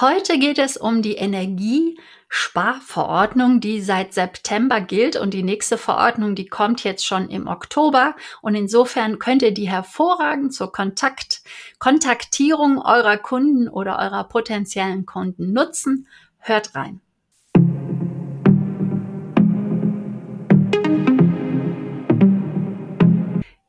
Heute 0.00 0.40
geht 0.40 0.58
es 0.58 0.76
um 0.76 1.02
die 1.02 1.14
Energiesparverordnung, 1.14 3.60
die 3.60 3.80
seit 3.80 4.12
September 4.12 4.80
gilt 4.80 5.14
und 5.14 5.32
die 5.32 5.44
nächste 5.44 5.78
Verordnung, 5.78 6.34
die 6.34 6.46
kommt 6.46 6.82
jetzt 6.82 7.06
schon 7.06 7.28
im 7.28 7.46
Oktober 7.46 8.16
und 8.42 8.56
insofern 8.56 9.20
könnt 9.20 9.42
ihr 9.42 9.54
die 9.54 9.70
hervorragend 9.70 10.52
zur 10.52 10.72
Kontakt 10.72 11.42
Kontaktierung 11.78 12.78
eurer 12.78 13.18
Kunden 13.18 13.68
oder 13.68 14.00
eurer 14.00 14.24
potenziellen 14.24 15.06
Kunden 15.06 15.52
nutzen. 15.52 16.08
Hört 16.38 16.74
rein. 16.74 17.00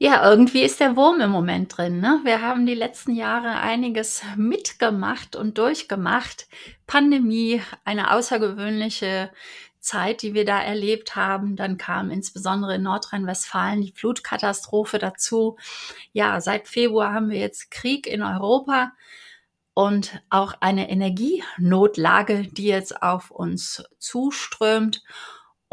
Ja, 0.05 0.29
irgendwie 0.29 0.61
ist 0.61 0.81
der 0.81 0.95
Wurm 0.95 1.19
im 1.19 1.31
Moment 1.31 1.75
drin. 1.75 1.99
Ne? 1.99 2.21
Wir 2.23 2.43
haben 2.43 2.67
die 2.67 2.75
letzten 2.75 3.15
Jahre 3.15 3.59
einiges 3.59 4.21
mitgemacht 4.35 5.35
und 5.35 5.57
durchgemacht. 5.57 6.47
Pandemie, 6.85 7.63
eine 7.85 8.11
außergewöhnliche 8.11 9.31
Zeit, 9.79 10.21
die 10.21 10.35
wir 10.35 10.45
da 10.45 10.61
erlebt 10.61 11.15
haben. 11.15 11.55
Dann 11.55 11.77
kam 11.77 12.11
insbesondere 12.11 12.75
in 12.75 12.83
Nordrhein-Westfalen 12.83 13.81
die 13.81 13.93
Flutkatastrophe 13.93 14.99
dazu. 14.99 15.57
Ja, 16.13 16.39
seit 16.39 16.67
Februar 16.67 17.11
haben 17.11 17.31
wir 17.31 17.39
jetzt 17.39 17.71
Krieg 17.71 18.05
in 18.05 18.21
Europa 18.21 18.91
und 19.73 20.21
auch 20.29 20.53
eine 20.59 20.87
Energienotlage, 20.87 22.43
die 22.43 22.67
jetzt 22.67 23.01
auf 23.01 23.31
uns 23.31 23.83
zuströmt. 23.97 25.01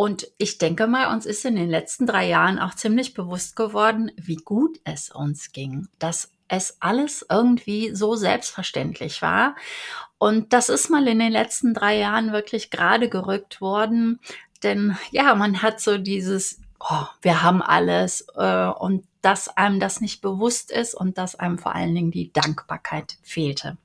Und 0.03 0.27
ich 0.37 0.59
denke 0.59 0.89
mal, 0.89 1.15
uns 1.15 1.27
ist 1.27 1.45
in 1.45 1.55
den 1.55 1.71
letzten 1.71 2.09
drei 2.09 2.27
Jahren 2.27 2.59
auch 2.59 2.75
ziemlich 2.75 3.15
bewusst 3.15 3.55
geworden, 3.55 4.11
wie 4.17 4.35
gut 4.35 4.81
es 4.83 5.11
uns 5.11 5.53
ging, 5.53 5.87
dass 6.01 6.33
es 6.49 6.79
alles 6.81 7.25
irgendwie 7.31 7.95
so 7.95 8.17
selbstverständlich 8.17 9.23
war. 9.23 9.55
Und 10.19 10.55
das 10.55 10.71
ist 10.71 10.91
mal 10.91 11.07
in 11.07 11.21
den 11.21 11.31
letzten 11.31 11.73
drei 11.73 11.99
Jahren 11.99 12.33
wirklich 12.33 12.73
gerade 12.73 13.09
gerückt 13.09 13.61
worden. 13.61 14.19
Denn 14.65 14.97
ja, 15.13 15.37
man 15.37 15.63
hat 15.63 15.81
so 15.81 15.99
dieses, 15.99 16.61
oh, 16.81 17.07
wir 17.21 17.45
haben 17.45 17.63
alles 17.63 18.27
äh, 18.35 18.67
und 18.67 19.07
dass 19.21 19.57
einem 19.57 19.79
das 19.79 20.01
nicht 20.01 20.21
bewusst 20.21 20.73
ist 20.73 20.97
und 20.97 21.17
dass 21.17 21.37
einem 21.37 21.59
vor 21.59 21.77
allen 21.77 21.95
Dingen 21.95 22.11
die 22.11 22.33
Dankbarkeit 22.33 23.19
fehlte. 23.23 23.79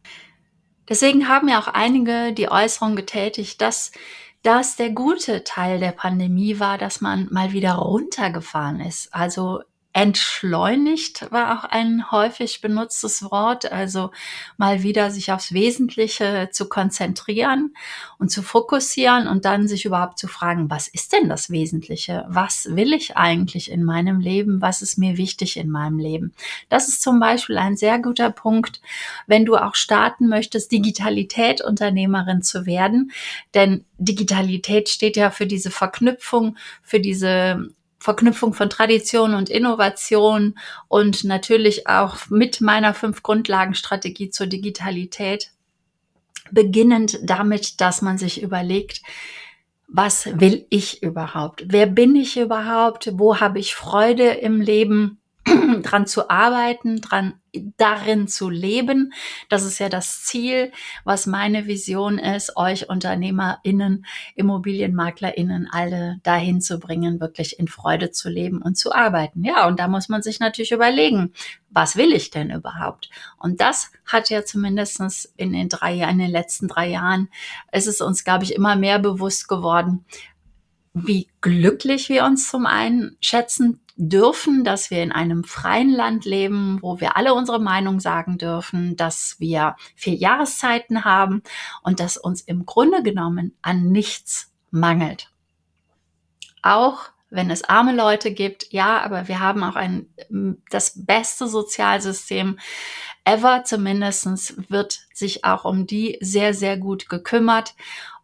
Deswegen 0.89 1.27
haben 1.27 1.47
ja 1.47 1.59
auch 1.59 1.67
einige 1.67 2.33
die 2.33 2.49
Äußerung 2.49 2.95
getätigt, 2.95 3.61
dass 3.61 3.91
das 4.43 4.75
der 4.75 4.91
gute 4.91 5.43
Teil 5.43 5.79
der 5.79 5.91
Pandemie 5.91 6.59
war, 6.59 6.77
dass 6.77 7.01
man 7.01 7.27
mal 7.31 7.51
wieder 7.51 7.73
runtergefahren 7.73 8.79
ist. 8.79 9.13
Also 9.13 9.61
Entschleunigt 9.97 11.25
war 11.31 11.57
auch 11.57 11.63
ein 11.63 12.11
häufig 12.11 12.61
benutztes 12.61 13.23
Wort, 13.31 13.71
also 13.71 14.11
mal 14.55 14.83
wieder 14.83 15.09
sich 15.09 15.31
aufs 15.31 15.53
Wesentliche 15.53 16.49
zu 16.51 16.69
konzentrieren 16.69 17.73
und 18.19 18.29
zu 18.29 18.43
fokussieren 18.43 19.27
und 19.27 19.43
dann 19.43 19.67
sich 19.67 19.85
überhaupt 19.85 20.19
zu 20.19 20.27
fragen, 20.27 20.69
was 20.69 20.87
ist 20.87 21.13
denn 21.13 21.29
das 21.29 21.49
Wesentliche? 21.49 22.25
Was 22.27 22.75
will 22.75 22.93
ich 22.93 23.17
eigentlich 23.17 23.71
in 23.71 23.83
meinem 23.83 24.19
Leben? 24.19 24.61
Was 24.61 24.83
ist 24.83 24.99
mir 24.99 25.17
wichtig 25.17 25.57
in 25.57 25.71
meinem 25.71 25.97
Leben? 25.97 26.31
Das 26.69 26.87
ist 26.87 27.01
zum 27.01 27.19
Beispiel 27.19 27.57
ein 27.57 27.75
sehr 27.75 27.97
guter 27.97 28.29
Punkt, 28.29 28.81
wenn 29.25 29.45
du 29.45 29.55
auch 29.55 29.73
starten 29.73 30.27
möchtest, 30.27 30.71
Digitalität 30.71 31.63
Unternehmerin 31.63 32.43
zu 32.43 32.67
werden, 32.67 33.11
denn 33.55 33.83
Digitalität 33.97 34.89
steht 34.89 35.17
ja 35.17 35.31
für 35.31 35.47
diese 35.47 35.71
Verknüpfung, 35.71 36.55
für 36.83 36.99
diese 36.99 37.71
Verknüpfung 37.99 38.53
von 38.53 38.69
Tradition 38.69 39.33
und 39.33 39.49
Innovation 39.49 40.57
und 40.87 41.23
natürlich 41.23 41.87
auch 41.87 42.29
mit 42.29 42.61
meiner 42.61 42.93
fünf 42.93 43.23
Grundlagenstrategie 43.23 44.29
zur 44.29 44.47
Digitalität. 44.47 45.51
Beginnend 46.51 47.19
damit, 47.23 47.81
dass 47.81 48.01
man 48.01 48.17
sich 48.17 48.41
überlegt, 48.41 49.01
was 49.87 50.27
will 50.39 50.65
ich 50.69 51.01
überhaupt? 51.01 51.65
Wer 51.67 51.87
bin 51.87 52.15
ich 52.15 52.37
überhaupt? 52.37 53.09
Wo 53.13 53.39
habe 53.39 53.59
ich 53.59 53.75
Freude 53.75 54.29
im 54.31 54.61
Leben? 54.61 55.19
dran 55.83 56.05
zu 56.05 56.29
arbeiten, 56.29 57.01
dran 57.01 57.35
darin 57.77 58.27
zu 58.27 58.49
leben. 58.49 59.13
Das 59.49 59.63
ist 59.63 59.79
ja 59.79 59.89
das 59.89 60.23
Ziel, 60.23 60.71
was 61.03 61.25
meine 61.25 61.67
Vision 61.67 62.17
ist, 62.17 62.55
euch 62.57 62.89
UnternehmerInnen, 62.89 64.05
ImmobilienmaklerInnen 64.35 65.67
alle 65.71 66.19
dahin 66.23 66.61
zu 66.61 66.79
bringen, 66.79 67.19
wirklich 67.19 67.59
in 67.59 67.67
Freude 67.67 68.11
zu 68.11 68.29
leben 68.29 68.61
und 68.61 68.77
zu 68.77 68.93
arbeiten. 68.93 69.43
Ja, 69.43 69.67
und 69.67 69.79
da 69.79 69.87
muss 69.87 70.09
man 70.09 70.21
sich 70.21 70.39
natürlich 70.39 70.71
überlegen, 70.71 71.33
was 71.69 71.95
will 71.95 72.13
ich 72.13 72.31
denn 72.31 72.49
überhaupt? 72.49 73.09
Und 73.37 73.61
das 73.61 73.91
hat 74.05 74.29
ja 74.29 74.45
zumindestens 74.45 75.31
in 75.37 75.53
den 75.53 75.69
drei 75.69 75.93
Jahren, 75.93 76.19
in 76.19 76.25
den 76.25 76.31
letzten 76.31 76.67
drei 76.67 76.89
Jahren, 76.89 77.29
ist 77.71 77.87
es 77.87 78.01
uns, 78.01 78.23
glaube 78.23 78.43
ich, 78.43 78.55
immer 78.55 78.75
mehr 78.75 78.99
bewusst 78.99 79.47
geworden, 79.47 80.05
wie 80.93 81.27
glücklich 81.41 82.09
wir 82.09 82.25
uns 82.25 82.49
zum 82.49 82.65
einen 82.65 83.17
schätzen 83.21 83.79
dürfen, 83.97 84.63
dass 84.63 84.91
wir 84.91 85.01
in 85.01 85.11
einem 85.11 85.43
freien 85.43 85.89
Land 85.89 86.23
leben, 86.25 86.79
wo 86.81 86.99
wir 87.01 87.17
alle 87.17 87.33
unsere 87.33 87.59
Meinung 87.59 87.99
sagen 87.99 88.37
dürfen, 88.37 88.95
dass 88.95 89.35
wir 89.39 89.75
vier 89.95 90.13
Jahreszeiten 90.13 91.03
haben 91.03 91.41
und 91.81 91.99
dass 91.99 92.15
uns 92.17 92.41
im 92.41 92.65
Grunde 92.65 93.01
genommen 93.03 93.57
an 93.61 93.91
nichts 93.91 94.53
mangelt. 94.69 95.31
Auch 96.61 97.09
wenn 97.29 97.49
es 97.49 97.63
arme 97.63 97.93
Leute 97.93 98.31
gibt, 98.31 98.71
ja, 98.71 99.01
aber 99.01 99.27
wir 99.27 99.39
haben 99.39 99.63
auch 99.63 99.75
ein, 99.75 100.07
das 100.69 101.05
beste 101.05 101.47
Sozialsystem 101.47 102.57
ever. 103.25 103.63
Zumindestens 103.65 104.55
wird 104.69 104.99
sich 105.13 105.43
auch 105.43 105.65
um 105.65 105.87
die 105.87 106.17
sehr, 106.21 106.53
sehr 106.53 106.77
gut 106.77 107.09
gekümmert. 107.09 107.75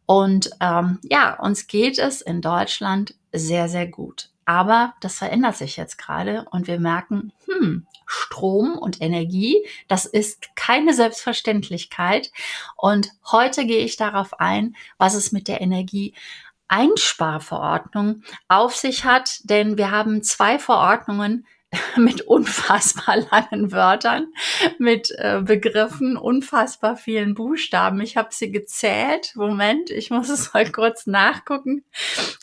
Und 0.06 0.52
ähm, 0.60 1.00
ja, 1.04 1.38
uns 1.40 1.68
geht 1.68 1.98
es 1.98 2.22
in 2.22 2.42
Deutschland 2.42 3.16
sehr, 3.32 3.68
sehr 3.68 3.88
gut. 3.88 4.30
Aber 4.46 4.94
das 5.00 5.18
verändert 5.18 5.56
sich 5.56 5.78
jetzt 5.78 5.98
gerade 5.98 6.46
und 6.52 6.68
wir 6.68 6.80
merken, 6.80 7.32
hm, 7.46 7.88
Strom 8.06 8.78
und 8.78 9.02
Energie, 9.02 9.66
das 9.88 10.06
ist 10.06 10.56
keine 10.56 10.94
Selbstverständlichkeit. 10.94 12.32
Und 12.76 13.12
heute 13.32 13.66
gehe 13.66 13.84
ich 13.84 13.96
darauf 13.96 14.40
ein, 14.40 14.76
was 14.98 15.14
es 15.14 15.32
mit 15.32 15.48
der 15.48 15.62
Energie 15.62 16.14
Einsparverordnung 16.68 18.24
auf 18.48 18.76
sich 18.76 19.06
hat, 19.06 19.42
denn 19.44 19.78
wir 19.78 19.92
haben 19.92 20.24
zwei 20.24 20.58
Verordnungen 20.58 21.46
mit 21.98 22.22
unfassbar 22.22 23.18
langen 23.18 23.72
Wörtern, 23.72 24.28
mit 24.78 25.12
äh, 25.18 25.42
Begriffen, 25.44 26.18
unfassbar 26.18 26.96
vielen 26.96 27.34
Buchstaben. 27.34 28.02
Ich 28.02 28.18
habe 28.18 28.30
sie 28.32 28.52
gezählt. 28.52 29.34
Moment, 29.36 29.90
ich 29.90 30.10
muss 30.10 30.30
es 30.30 30.54
mal 30.54 30.70
kurz 30.72 31.08
nachgucken. 31.08 31.84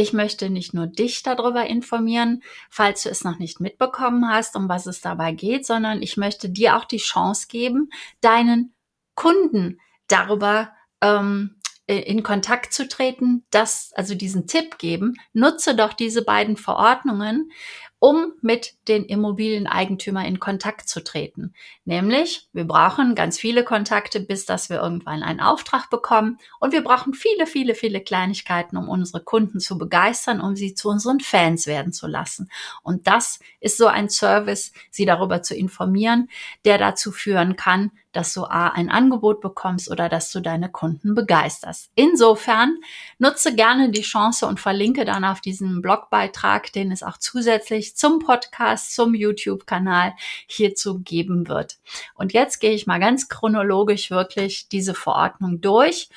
ich 0.00 0.14
möchte 0.14 0.48
nicht 0.48 0.72
nur 0.72 0.86
dich 0.86 1.22
darüber 1.22 1.66
informieren, 1.66 2.42
falls 2.70 3.02
du 3.02 3.10
es 3.10 3.22
noch 3.22 3.38
nicht 3.38 3.60
mitbekommen 3.60 4.28
hast, 4.30 4.56
um 4.56 4.66
was 4.66 4.86
es 4.86 5.02
dabei 5.02 5.32
geht, 5.32 5.66
sondern 5.66 6.00
ich 6.00 6.16
möchte 6.16 6.48
dir 6.48 6.76
auch 6.76 6.86
die 6.86 6.96
Chance 6.96 7.48
geben, 7.48 7.90
deinen 8.22 8.74
Kunden 9.14 9.78
darüber 10.08 10.72
ähm, 11.02 11.56
in 11.86 12.22
Kontakt 12.22 12.72
zu 12.72 12.88
treten, 12.88 13.44
das, 13.50 13.92
also 13.94 14.14
diesen 14.14 14.46
Tipp 14.46 14.78
geben, 14.78 15.16
nutze 15.34 15.74
doch 15.74 15.92
diese 15.92 16.24
beiden 16.24 16.56
Verordnungen 16.56 17.50
um 18.00 18.32
mit 18.40 18.74
den 18.88 19.04
Immobilieneigentümern 19.04 20.24
in 20.24 20.40
Kontakt 20.40 20.88
zu 20.88 21.04
treten. 21.04 21.52
Nämlich, 21.84 22.48
wir 22.52 22.64
brauchen 22.64 23.14
ganz 23.14 23.38
viele 23.38 23.62
Kontakte, 23.62 24.20
bis 24.20 24.46
dass 24.46 24.70
wir 24.70 24.80
irgendwann 24.80 25.22
einen 25.22 25.40
Auftrag 25.40 25.90
bekommen. 25.90 26.38
Und 26.60 26.72
wir 26.72 26.82
brauchen 26.82 27.12
viele, 27.12 27.46
viele, 27.46 27.74
viele 27.74 28.00
Kleinigkeiten, 28.00 28.78
um 28.78 28.88
unsere 28.88 29.22
Kunden 29.22 29.60
zu 29.60 29.76
begeistern, 29.76 30.40
um 30.40 30.56
sie 30.56 30.74
zu 30.74 30.88
unseren 30.88 31.20
Fans 31.20 31.66
werden 31.66 31.92
zu 31.92 32.06
lassen. 32.06 32.50
Und 32.82 33.06
das 33.06 33.38
ist 33.60 33.76
so 33.76 33.86
ein 33.86 34.08
Service, 34.08 34.72
sie 34.90 35.04
darüber 35.04 35.42
zu 35.42 35.54
informieren, 35.54 36.30
der 36.64 36.78
dazu 36.78 37.12
führen 37.12 37.56
kann, 37.56 37.92
dass 38.12 38.34
du 38.34 38.44
A, 38.44 38.68
ein 38.68 38.90
Angebot 38.90 39.40
bekommst 39.40 39.90
oder 39.90 40.08
dass 40.08 40.32
du 40.32 40.40
deine 40.40 40.70
Kunden 40.70 41.14
begeisterst. 41.14 41.90
Insofern 41.94 42.76
nutze 43.18 43.54
gerne 43.54 43.90
die 43.90 44.02
Chance 44.02 44.46
und 44.46 44.60
verlinke 44.60 45.04
dann 45.04 45.24
auf 45.24 45.40
diesen 45.40 45.80
Blogbeitrag, 45.80 46.72
den 46.72 46.90
es 46.90 47.02
auch 47.02 47.18
zusätzlich 47.18 47.96
zum 47.96 48.18
Podcast, 48.18 48.94
zum 48.94 49.14
YouTube-Kanal 49.14 50.14
hierzu 50.46 51.00
geben 51.00 51.48
wird. 51.48 51.78
Und 52.14 52.32
jetzt 52.32 52.58
gehe 52.58 52.72
ich 52.72 52.86
mal 52.86 53.00
ganz 53.00 53.28
chronologisch 53.28 54.10
wirklich 54.10 54.68
diese 54.68 54.94
Verordnung 54.94 55.60
durch 55.60 56.08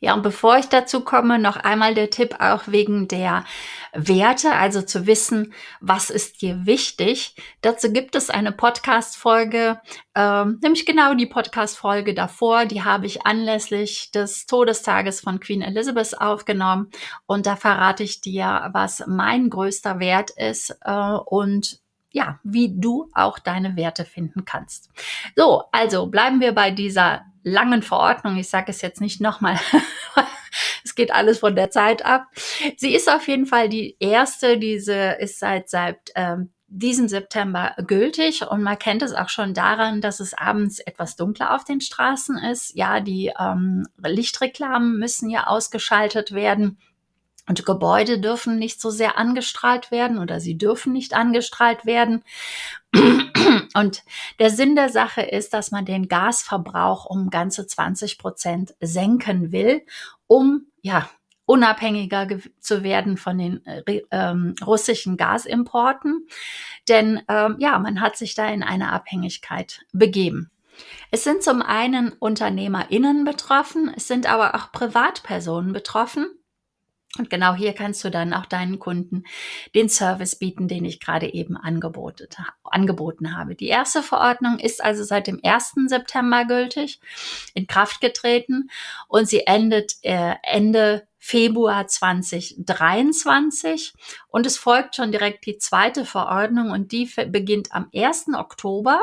Ja, 0.00 0.14
und 0.14 0.22
bevor 0.22 0.56
ich 0.58 0.66
dazu 0.66 1.00
komme, 1.00 1.40
noch 1.40 1.56
einmal 1.56 1.92
der 1.92 2.10
Tipp 2.10 2.36
auch 2.38 2.68
wegen 2.68 3.08
der 3.08 3.44
Werte, 3.92 4.52
also 4.52 4.80
zu 4.80 5.08
wissen, 5.08 5.52
was 5.80 6.10
ist 6.10 6.40
dir 6.40 6.66
wichtig. 6.66 7.34
Dazu 7.62 7.92
gibt 7.92 8.14
es 8.14 8.30
eine 8.30 8.52
Podcast-Folge, 8.52 9.80
ähm, 10.14 10.60
nämlich 10.62 10.86
genau 10.86 11.14
die 11.14 11.26
Podcast-Folge 11.26 12.14
davor, 12.14 12.64
die 12.64 12.84
habe 12.84 13.06
ich 13.06 13.26
anlässlich 13.26 14.12
des 14.12 14.46
Todestages 14.46 15.20
von 15.20 15.40
Queen 15.40 15.62
Elizabeth 15.62 16.20
aufgenommen. 16.20 16.90
Und 17.26 17.46
da 17.46 17.56
verrate 17.56 18.04
ich 18.04 18.20
dir, 18.20 18.70
was 18.72 19.02
mein 19.08 19.50
größter 19.50 19.98
Wert 19.98 20.30
ist 20.30 20.76
äh, 20.82 21.18
und 21.26 21.80
ja, 22.10 22.38
wie 22.42 22.72
du 22.74 23.10
auch 23.14 23.38
deine 23.38 23.76
Werte 23.76 24.04
finden 24.04 24.44
kannst. 24.44 24.90
So, 25.36 25.64
also 25.72 26.06
bleiben 26.06 26.40
wir 26.40 26.52
bei 26.52 26.70
dieser 26.70 27.22
langen 27.42 27.82
Verordnung. 27.82 28.36
Ich 28.36 28.48
sage 28.48 28.70
es 28.70 28.82
jetzt 28.82 29.00
nicht 29.00 29.20
nochmal. 29.20 29.58
es 30.84 30.94
geht 30.94 31.12
alles 31.12 31.40
von 31.40 31.54
der 31.54 31.70
Zeit 31.70 32.04
ab. 32.04 32.26
Sie 32.76 32.94
ist 32.94 33.10
auf 33.10 33.28
jeden 33.28 33.46
Fall 33.46 33.68
die 33.68 33.96
erste. 34.00 34.58
Diese 34.58 35.16
ist 35.18 35.38
seit 35.38 35.68
seit 35.68 35.98
ähm, 36.14 36.50
diesem 36.70 37.08
September 37.08 37.74
gültig 37.86 38.46
und 38.46 38.62
man 38.62 38.78
kennt 38.78 39.02
es 39.02 39.14
auch 39.14 39.30
schon 39.30 39.54
daran, 39.54 40.02
dass 40.02 40.20
es 40.20 40.34
abends 40.34 40.80
etwas 40.80 41.16
dunkler 41.16 41.54
auf 41.54 41.64
den 41.64 41.80
Straßen 41.80 42.36
ist. 42.36 42.76
Ja, 42.76 43.00
die 43.00 43.32
ähm, 43.38 43.86
Lichtreklamen 44.02 44.98
müssen 44.98 45.30
ja 45.30 45.46
ausgeschaltet 45.46 46.32
werden. 46.32 46.78
Und 47.48 47.64
Gebäude 47.64 48.20
dürfen 48.20 48.58
nicht 48.58 48.80
so 48.80 48.90
sehr 48.90 49.16
angestrahlt 49.18 49.90
werden 49.90 50.18
oder 50.18 50.38
sie 50.38 50.58
dürfen 50.58 50.92
nicht 50.92 51.14
angestrahlt 51.14 51.86
werden. 51.86 52.22
Und 53.74 54.02
der 54.38 54.50
Sinn 54.50 54.76
der 54.76 54.90
Sache 54.90 55.22
ist, 55.22 55.54
dass 55.54 55.70
man 55.70 55.84
den 55.84 56.08
Gasverbrauch 56.08 57.06
um 57.06 57.30
ganze 57.30 57.66
20 57.66 58.18
Prozent 58.18 58.74
senken 58.80 59.52
will, 59.52 59.82
um 60.26 60.66
ja 60.82 61.08
unabhängiger 61.48 62.28
zu 62.60 62.82
werden 62.82 63.16
von 63.16 63.38
den 63.38 63.64
äh, 63.64 64.02
ähm, 64.10 64.54
russischen 64.64 65.16
Gasimporten. 65.16 66.28
Denn 66.88 67.22
ähm, 67.26 67.56
ja, 67.58 67.78
man 67.78 68.02
hat 68.02 68.18
sich 68.18 68.34
da 68.34 68.48
in 68.48 68.62
eine 68.62 68.92
Abhängigkeit 68.92 69.80
begeben. 69.94 70.50
Es 71.10 71.24
sind 71.24 71.42
zum 71.42 71.62
einen 71.62 72.12
UnternehmerInnen 72.12 73.24
betroffen, 73.24 73.90
es 73.96 74.06
sind 74.06 74.30
aber 74.30 74.54
auch 74.54 74.72
Privatpersonen 74.72 75.72
betroffen. 75.72 76.26
Und 77.16 77.30
genau 77.30 77.54
hier 77.54 77.72
kannst 77.72 78.04
du 78.04 78.10
dann 78.10 78.34
auch 78.34 78.44
deinen 78.44 78.78
Kunden 78.78 79.24
den 79.74 79.88
Service 79.88 80.36
bieten, 80.36 80.68
den 80.68 80.84
ich 80.84 81.00
gerade 81.00 81.32
eben 81.32 81.56
angeboten 81.56 83.36
habe. 83.36 83.54
Die 83.54 83.68
erste 83.68 84.02
Verordnung 84.02 84.58
ist 84.58 84.84
also 84.84 85.04
seit 85.04 85.26
dem 85.26 85.40
1. 85.42 85.72
September 85.86 86.44
gültig, 86.44 87.00
in 87.54 87.66
Kraft 87.66 88.02
getreten 88.02 88.68
und 89.08 89.26
sie 89.26 89.46
endet 89.46 89.94
äh, 90.02 90.34
Ende 90.42 91.08
Februar 91.18 91.86
2023 91.86 93.94
und 94.28 94.46
es 94.46 94.56
folgt 94.56 94.94
schon 94.94 95.10
direkt 95.10 95.46
die 95.46 95.58
zweite 95.58 96.04
Verordnung 96.04 96.70
und 96.70 96.92
die 96.92 97.10
beginnt 97.28 97.72
am 97.72 97.90
1. 97.94 98.28
Oktober 98.34 99.00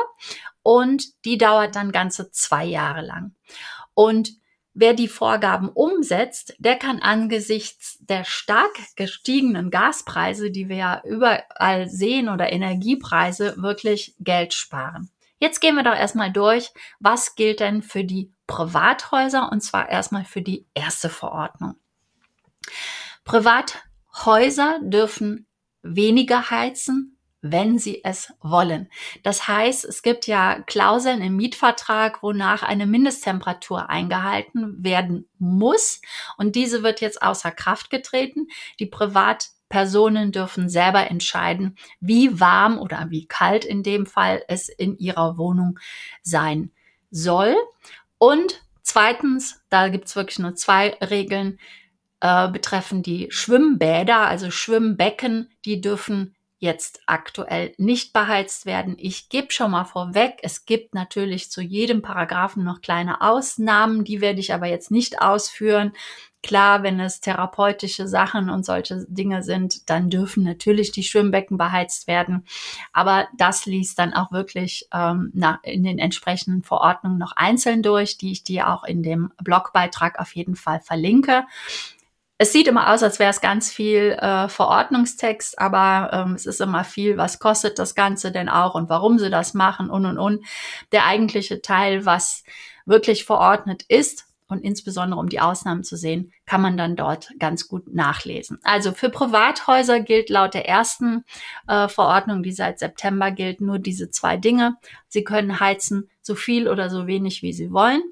und 0.62 1.24
die 1.24 1.38
dauert 1.38 1.76
dann 1.76 1.92
ganze 1.92 2.30
zwei 2.30 2.64
Jahre 2.64 3.04
lang. 3.04 3.34
Und 3.94 4.30
Wer 4.78 4.92
die 4.92 5.08
Vorgaben 5.08 5.70
umsetzt, 5.70 6.54
der 6.58 6.76
kann 6.76 7.00
angesichts 7.00 7.96
der 8.00 8.24
stark 8.24 8.76
gestiegenen 8.94 9.70
Gaspreise, 9.70 10.50
die 10.50 10.68
wir 10.68 10.76
ja 10.76 11.02
überall 11.02 11.88
sehen, 11.88 12.28
oder 12.28 12.52
Energiepreise, 12.52 13.54
wirklich 13.56 14.14
Geld 14.20 14.52
sparen. 14.52 15.08
Jetzt 15.38 15.62
gehen 15.62 15.76
wir 15.76 15.82
doch 15.82 15.96
erstmal 15.96 16.30
durch, 16.30 16.74
was 17.00 17.36
gilt 17.36 17.60
denn 17.60 17.80
für 17.80 18.04
die 18.04 18.30
Privathäuser 18.46 19.50
und 19.50 19.62
zwar 19.62 19.88
erstmal 19.88 20.26
für 20.26 20.42
die 20.42 20.66
erste 20.74 21.08
Verordnung. 21.08 21.76
Privathäuser 23.24 24.80
dürfen 24.82 25.46
weniger 25.80 26.50
heizen, 26.50 27.15
wenn 27.52 27.78
sie 27.78 28.04
es 28.04 28.32
wollen. 28.40 28.88
Das 29.22 29.48
heißt, 29.48 29.84
es 29.84 30.02
gibt 30.02 30.26
ja 30.26 30.60
Klauseln 30.66 31.22
im 31.22 31.36
Mietvertrag, 31.36 32.22
wonach 32.22 32.62
eine 32.62 32.86
Mindesttemperatur 32.86 33.90
eingehalten 33.90 34.82
werden 34.82 35.28
muss. 35.38 36.00
Und 36.36 36.56
diese 36.56 36.82
wird 36.82 37.00
jetzt 37.00 37.22
außer 37.22 37.50
Kraft 37.50 37.90
getreten. 37.90 38.48
Die 38.78 38.86
Privatpersonen 38.86 40.32
dürfen 40.32 40.68
selber 40.68 41.10
entscheiden, 41.10 41.76
wie 42.00 42.38
warm 42.38 42.78
oder 42.78 43.06
wie 43.10 43.26
kalt 43.26 43.64
in 43.64 43.82
dem 43.82 44.06
Fall 44.06 44.42
es 44.48 44.68
in 44.68 44.96
ihrer 44.98 45.38
Wohnung 45.38 45.78
sein 46.22 46.70
soll. 47.10 47.56
Und 48.18 48.62
zweitens, 48.82 49.62
da 49.68 49.88
gibt's 49.88 50.16
wirklich 50.16 50.38
nur 50.38 50.54
zwei 50.54 50.90
Regeln, 51.00 51.58
äh, 52.20 52.48
betreffen 52.48 53.02
die 53.02 53.28
Schwimmbäder, 53.30 54.20
also 54.20 54.50
Schwimmbecken, 54.50 55.50
die 55.64 55.80
dürfen 55.80 56.35
jetzt 56.58 57.00
aktuell 57.06 57.74
nicht 57.76 58.12
beheizt 58.12 58.64
werden. 58.64 58.96
Ich 58.98 59.28
gebe 59.28 59.52
schon 59.52 59.70
mal 59.70 59.84
vorweg, 59.84 60.38
es 60.42 60.64
gibt 60.64 60.94
natürlich 60.94 61.50
zu 61.50 61.60
jedem 61.60 62.00
Paragraphen 62.00 62.64
noch 62.64 62.80
kleine 62.80 63.20
Ausnahmen, 63.20 64.04
die 64.04 64.20
werde 64.20 64.40
ich 64.40 64.54
aber 64.54 64.66
jetzt 64.66 64.90
nicht 64.90 65.20
ausführen. 65.20 65.92
Klar, 66.42 66.82
wenn 66.84 67.00
es 67.00 67.20
therapeutische 67.20 68.06
Sachen 68.06 68.50
und 68.50 68.64
solche 68.64 69.04
Dinge 69.08 69.42
sind, 69.42 69.90
dann 69.90 70.10
dürfen 70.10 70.44
natürlich 70.44 70.92
die 70.92 71.02
Schwimmbecken 71.02 71.58
beheizt 71.58 72.06
werden. 72.06 72.44
Aber 72.92 73.26
das 73.36 73.66
liest 73.66 73.98
dann 73.98 74.14
auch 74.14 74.30
wirklich 74.30 74.86
ähm, 74.94 75.32
nach, 75.34 75.58
in 75.64 75.82
den 75.82 75.98
entsprechenden 75.98 76.62
Verordnungen 76.62 77.18
noch 77.18 77.32
einzeln 77.34 77.82
durch, 77.82 78.16
die 78.16 78.30
ich 78.30 78.44
dir 78.44 78.68
auch 78.68 78.84
in 78.84 79.02
dem 79.02 79.32
Blogbeitrag 79.42 80.20
auf 80.20 80.36
jeden 80.36 80.54
Fall 80.54 80.80
verlinke 80.80 81.44
es 82.38 82.52
sieht 82.52 82.68
immer 82.68 82.92
aus, 82.92 83.02
als 83.02 83.18
wäre 83.18 83.30
es 83.30 83.40
ganz 83.40 83.72
viel 83.72 84.16
äh, 84.20 84.48
Verordnungstext, 84.48 85.58
aber 85.58 86.10
ähm, 86.12 86.34
es 86.34 86.44
ist 86.44 86.60
immer 86.60 86.84
viel, 86.84 87.16
was 87.16 87.38
kostet 87.38 87.78
das 87.78 87.94
Ganze 87.94 88.30
denn 88.30 88.48
auch 88.48 88.74
und 88.74 88.90
warum 88.90 89.18
sie 89.18 89.30
das 89.30 89.54
machen 89.54 89.88
und 89.88 90.04
und 90.04 90.18
und. 90.18 90.44
Der 90.92 91.06
eigentliche 91.06 91.62
Teil, 91.62 92.04
was 92.04 92.44
wirklich 92.84 93.24
verordnet 93.24 93.84
ist 93.88 94.26
und 94.48 94.62
insbesondere 94.62 95.18
um 95.18 95.28
die 95.28 95.40
Ausnahmen 95.40 95.82
zu 95.82 95.96
sehen, 95.96 96.32
kann 96.44 96.60
man 96.60 96.76
dann 96.76 96.94
dort 96.94 97.30
ganz 97.38 97.68
gut 97.68 97.92
nachlesen. 97.92 98.58
Also 98.62 98.92
für 98.92 99.08
Privathäuser 99.08 100.00
gilt 100.00 100.28
laut 100.28 100.52
der 100.52 100.68
ersten 100.68 101.24
äh, 101.66 101.88
Verordnung, 101.88 102.42
die 102.42 102.52
seit 102.52 102.78
September 102.78 103.30
gilt, 103.30 103.62
nur 103.62 103.78
diese 103.78 104.10
zwei 104.10 104.36
Dinge. 104.36 104.76
Sie 105.08 105.24
können 105.24 105.58
heizen 105.58 106.10
so 106.20 106.34
viel 106.34 106.68
oder 106.68 106.90
so 106.90 107.06
wenig, 107.06 107.42
wie 107.42 107.54
sie 107.54 107.72
wollen. 107.72 108.02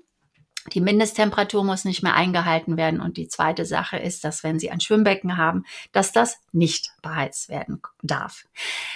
Die 0.72 0.80
Mindesttemperatur 0.80 1.64
muss 1.64 1.84
nicht 1.84 2.02
mehr 2.02 2.14
eingehalten 2.14 2.76
werden. 2.76 3.00
Und 3.00 3.16
die 3.16 3.28
zweite 3.28 3.64
Sache 3.64 3.98
ist, 3.98 4.24
dass 4.24 4.42
wenn 4.42 4.58
Sie 4.58 4.70
ein 4.70 4.80
Schwimmbecken 4.80 5.36
haben, 5.36 5.64
dass 5.92 6.12
das 6.12 6.38
nicht 6.52 6.90
beheizt 7.02 7.48
werden 7.48 7.82
darf. 8.02 8.44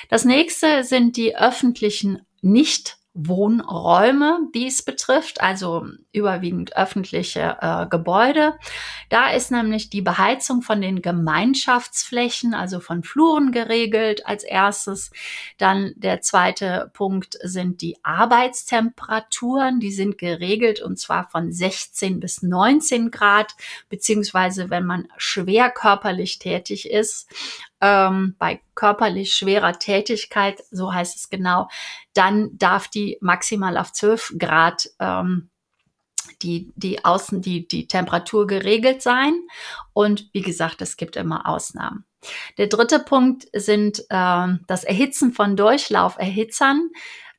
Das 0.08 0.24
nächste 0.24 0.84
sind 0.84 1.16
die 1.16 1.36
öffentlichen 1.36 2.26
nicht 2.40 2.98
Wohnräume 3.20 4.48
dies 4.54 4.84
betrifft, 4.84 5.40
also 5.40 5.86
überwiegend 6.12 6.76
öffentliche 6.76 7.56
äh, 7.60 7.86
Gebäude. 7.88 8.54
Da 9.08 9.30
ist 9.30 9.50
nämlich 9.50 9.90
die 9.90 10.02
Beheizung 10.02 10.62
von 10.62 10.80
den 10.80 11.02
Gemeinschaftsflächen, 11.02 12.54
also 12.54 12.78
von 12.78 13.02
Fluren 13.02 13.50
geregelt 13.50 14.24
als 14.24 14.44
erstes. 14.44 15.10
Dann 15.56 15.94
der 15.96 16.20
zweite 16.20 16.92
Punkt 16.94 17.36
sind 17.42 17.82
die 17.82 17.96
Arbeitstemperaturen. 18.04 19.80
Die 19.80 19.92
sind 19.92 20.16
geregelt 20.16 20.80
und 20.80 20.96
zwar 20.98 21.28
von 21.28 21.50
16 21.50 22.20
bis 22.20 22.42
19 22.42 23.10
Grad, 23.10 23.54
beziehungsweise 23.88 24.70
wenn 24.70 24.86
man 24.86 25.08
schwer 25.16 25.70
körperlich 25.70 26.38
tätig 26.38 26.88
ist, 26.88 27.28
ähm, 27.80 28.34
bei 28.38 28.60
körperlich 28.74 29.34
schwerer 29.34 29.78
Tätigkeit, 29.78 30.62
so 30.70 30.92
heißt 30.92 31.16
es 31.16 31.30
genau, 31.30 31.68
dann 32.14 32.50
darf 32.58 32.88
die 32.88 33.18
maximal 33.20 33.76
auf 33.76 33.92
12 33.92 34.34
Grad 34.38 34.90
ähm, 34.98 35.50
die, 36.42 36.72
die 36.76 37.04
Außen, 37.04 37.40
die, 37.40 37.66
die 37.66 37.86
Temperatur 37.86 38.46
geregelt 38.46 39.02
sein. 39.02 39.34
Und 39.92 40.28
wie 40.32 40.42
gesagt, 40.42 40.82
es 40.82 40.96
gibt 40.96 41.16
immer 41.16 41.48
Ausnahmen. 41.48 42.04
Der 42.58 42.66
dritte 42.66 42.98
Punkt 42.98 43.46
sind 43.52 44.00
äh, 44.10 44.46
das 44.66 44.84
Erhitzen 44.84 45.32
von 45.32 45.56
Durchlauferhitzern. 45.56 46.90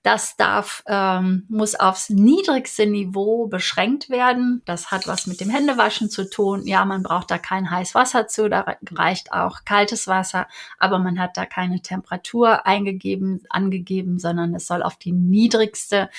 Das 0.02 0.38
darf, 0.38 0.82
ähm, 0.88 1.46
muss 1.50 1.76
aufs 1.76 2.10
niedrigste 2.10 2.86
Niveau 2.86 3.48
beschränkt 3.48 4.10
werden. 4.10 4.62
Das 4.64 4.92
hat 4.92 5.08
was 5.08 5.28
mit 5.28 5.42
dem 5.42 5.50
Händewaschen 5.50 6.10
zu 6.10 6.30
tun. 6.30 6.66
Ja, 6.66 6.86
man 6.86 7.04
braucht 7.04 7.30
da 7.30 7.38
kein 7.38 7.70
heißes 7.70 7.96
Wasser 7.96 8.28
zu, 8.28 8.50
da 8.50 8.78
reicht 8.94 9.34
auch 9.34 9.66
kaltes 9.66 10.08
Wasser, 10.08 10.48
aber 10.78 11.00
man 11.00 11.20
hat 11.20 11.36
da 11.36 11.46
keine 11.46 11.82
Temperatur 11.82 12.66
eingegeben, 12.66 13.44
angegeben, 13.50 14.20
sondern 14.20 14.56
es 14.56 14.68
soll 14.68 14.84
auf 14.84 14.96
die 14.96 15.12
niedrigste, 15.12 16.10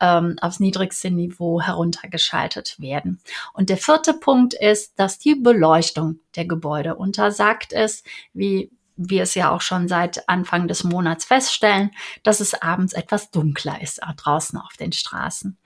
ähm, 0.00 0.36
aufs 0.40 0.58
niedrigste 0.58 1.10
Niveau 1.10 1.60
heruntergeschaltet 1.60 2.80
werden. 2.80 3.20
Und 3.52 3.68
der 3.68 3.76
vierte 3.76 4.14
Punkt 4.14 4.54
ist, 4.54 4.98
dass 4.98 5.18
die 5.18 5.34
Beleuchtung 5.34 6.20
der 6.34 6.46
Gebäude 6.46 6.94
untersagt 6.94 7.74
ist, 7.74 8.06
wie 8.32 8.70
wir 8.98 9.22
es 9.22 9.34
ja 9.34 9.50
auch 9.50 9.62
schon 9.62 9.88
seit 9.88 10.28
Anfang 10.28 10.68
des 10.68 10.84
Monats 10.84 11.24
feststellen, 11.24 11.92
dass 12.22 12.40
es 12.40 12.54
abends 12.54 12.92
etwas 12.92 13.30
dunkler 13.30 13.80
ist 13.80 14.00
draußen 14.16 14.58
auf 14.58 14.76
den 14.76 14.92
Straßen. 14.92 15.56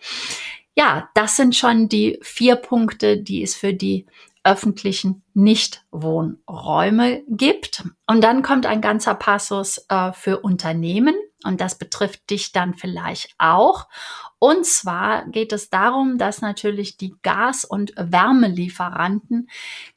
Ja, 0.74 1.08
das 1.14 1.36
sind 1.36 1.56
schon 1.56 1.88
die 1.88 2.18
vier 2.22 2.56
Punkte, 2.56 3.18
die 3.18 3.42
es 3.42 3.54
für 3.54 3.74
die 3.74 4.06
öffentlichen 4.44 5.22
Nichtwohnräume 5.34 7.22
gibt. 7.28 7.84
Und 8.06 8.22
dann 8.22 8.42
kommt 8.42 8.66
ein 8.66 8.80
ganzer 8.80 9.14
Passus 9.14 9.84
äh, 9.88 10.12
für 10.12 10.40
Unternehmen 10.40 11.14
und 11.44 11.60
das 11.60 11.78
betrifft 11.78 12.28
dich 12.30 12.52
dann 12.52 12.74
vielleicht 12.74 13.34
auch. 13.38 13.88
Und 14.38 14.66
zwar 14.66 15.26
geht 15.26 15.52
es 15.52 15.70
darum, 15.70 16.18
dass 16.18 16.40
natürlich 16.40 16.96
die 16.96 17.14
Gas- 17.22 17.64
und 17.64 17.92
Wärmelieferanten, 17.96 19.48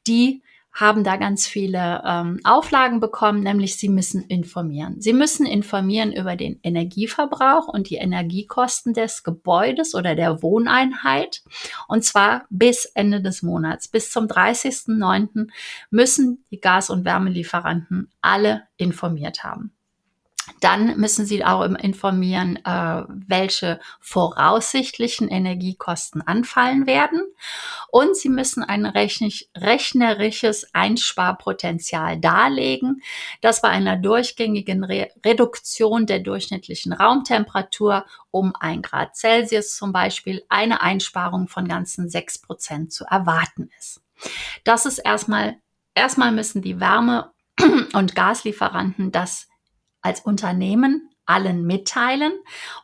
die 0.06 0.42
haben 0.76 1.04
da 1.04 1.16
ganz 1.16 1.46
viele 1.46 2.02
ähm, 2.04 2.38
Auflagen 2.44 3.00
bekommen, 3.00 3.40
nämlich 3.40 3.76
sie 3.76 3.88
müssen 3.88 4.22
informieren. 4.22 5.00
Sie 5.00 5.14
müssen 5.14 5.46
informieren 5.46 6.12
über 6.12 6.36
den 6.36 6.60
Energieverbrauch 6.62 7.66
und 7.66 7.88
die 7.88 7.96
Energiekosten 7.96 8.92
des 8.92 9.22
Gebäudes 9.22 9.94
oder 9.94 10.14
der 10.14 10.42
Wohneinheit. 10.42 11.42
Und 11.88 12.04
zwar 12.04 12.44
bis 12.50 12.84
Ende 12.84 13.22
des 13.22 13.42
Monats. 13.42 13.88
Bis 13.88 14.10
zum 14.10 14.26
30.09. 14.26 15.48
müssen 15.88 16.44
die 16.50 16.60
Gas- 16.60 16.90
und 16.90 17.06
Wärmelieferanten 17.06 18.10
alle 18.20 18.64
informiert 18.76 19.44
haben. 19.44 19.75
Dann 20.60 20.98
müssen 20.98 21.26
Sie 21.26 21.44
auch 21.44 21.62
informieren, 21.62 22.56
äh, 22.64 23.02
welche 23.08 23.80
voraussichtlichen 24.00 25.28
Energiekosten 25.28 26.22
anfallen 26.22 26.86
werden. 26.86 27.22
Und 27.88 28.16
Sie 28.16 28.28
müssen 28.28 28.62
ein 28.62 28.86
rechnerisches 28.86 30.72
Einsparpotenzial 30.72 32.18
darlegen, 32.18 33.02
das 33.40 33.62
bei 33.62 33.68
einer 33.68 33.96
durchgängigen 33.96 34.84
Re 34.84 35.08
Reduktion 35.24 36.06
der 36.06 36.20
durchschnittlichen 36.20 36.92
Raumtemperatur 36.92 38.04
um 38.30 38.54
ein 38.58 38.82
Grad 38.82 39.16
Celsius 39.16 39.76
zum 39.76 39.92
Beispiel 39.92 40.44
eine 40.48 40.80
Einsparung 40.80 41.48
von 41.48 41.68
ganzen 41.68 42.08
sechs 42.08 42.38
Prozent 42.38 42.92
zu 42.92 43.04
erwarten 43.04 43.70
ist. 43.78 44.00
Das 44.64 44.86
ist 44.86 44.98
erstmal, 44.98 45.56
erstmal 45.94 46.32
müssen 46.32 46.62
die 46.62 46.80
Wärme- 46.80 47.32
und 47.94 48.14
Gaslieferanten 48.14 49.12
das 49.12 49.48
als 50.06 50.20
Unternehmen 50.20 51.10
allen 51.26 51.66
mitteilen. 51.66 52.32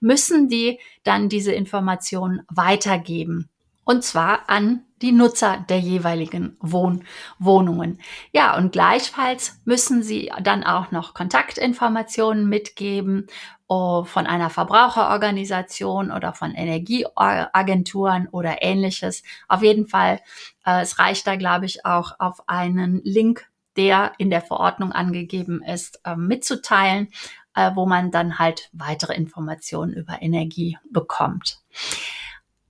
müssen 0.00 0.48
die 0.48 0.80
dann 1.04 1.28
diese 1.28 1.52
Informationen 1.52 2.42
weitergeben 2.48 3.48
und 3.84 4.04
zwar 4.04 4.48
an 4.48 4.84
die 5.02 5.12
Nutzer 5.12 5.64
der 5.68 5.80
jeweiligen 5.80 6.56
Wohn 6.60 7.04
Wohnungen. 7.38 8.00
Ja, 8.32 8.56
und 8.56 8.72
gleichfalls 8.72 9.60
müssen 9.64 10.02
Sie 10.02 10.30
dann 10.42 10.62
auch 10.62 10.92
noch 10.92 11.12
Kontaktinformationen 11.14 12.48
mitgeben 12.48 13.26
oh, 13.66 14.04
von 14.04 14.26
einer 14.26 14.50
Verbraucherorganisation 14.50 16.12
oder 16.12 16.32
von 16.32 16.54
Energieagenturen 16.54 18.28
oder 18.28 18.62
ähnliches. 18.62 19.24
Auf 19.48 19.62
jeden 19.62 19.88
Fall, 19.88 20.20
äh, 20.64 20.82
es 20.82 20.98
reicht 21.00 21.26
da, 21.26 21.36
glaube 21.36 21.66
ich, 21.66 21.84
auch 21.84 22.12
auf 22.20 22.48
einen 22.48 23.00
Link, 23.02 23.46
der 23.76 24.12
in 24.18 24.30
der 24.30 24.42
Verordnung 24.42 24.92
angegeben 24.92 25.62
ist, 25.62 26.00
äh, 26.04 26.14
mitzuteilen, 26.14 27.08
äh, 27.56 27.72
wo 27.74 27.86
man 27.86 28.10
dann 28.10 28.38
halt 28.38 28.68
weitere 28.72 29.14
Informationen 29.14 29.92
über 29.94 30.22
Energie 30.22 30.78
bekommt. 30.90 31.58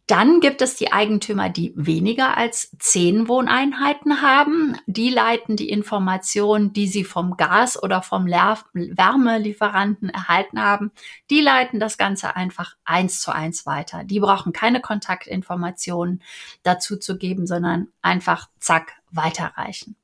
Dann 0.08 0.40
gibt 0.40 0.62
es 0.62 0.74
die 0.76 0.92
Eigentümer, 0.92 1.48
die 1.48 1.72
weniger 1.76 2.36
als 2.36 2.76
zehn 2.78 3.28
Wohneinheiten 3.28 4.20
haben. 4.20 4.76
Die 4.86 5.10
leiten 5.10 5.54
die 5.56 5.70
Informationen, 5.70 6.72
die 6.72 6.88
sie 6.88 7.04
vom 7.04 7.36
Gas- 7.36 7.80
oder 7.80 8.02
vom 8.02 8.26
Wärmelieferanten 8.26 10.10
erhalten 10.10 10.60
haben, 10.60 10.90
die 11.30 11.40
leiten 11.40 11.78
das 11.78 11.98
Ganze 11.98 12.34
einfach 12.34 12.74
eins 12.84 13.20
zu 13.20 13.32
eins 13.32 13.64
weiter. 13.64 14.02
Die 14.04 14.18
brauchen 14.20 14.52
keine 14.52 14.80
Kontaktinformationen 14.80 16.22
dazu 16.62 16.96
zu 16.96 17.16
geben, 17.16 17.46
sondern 17.46 17.88
einfach 18.02 18.48
zack 18.58 18.94
weiterreichen. 19.10 19.96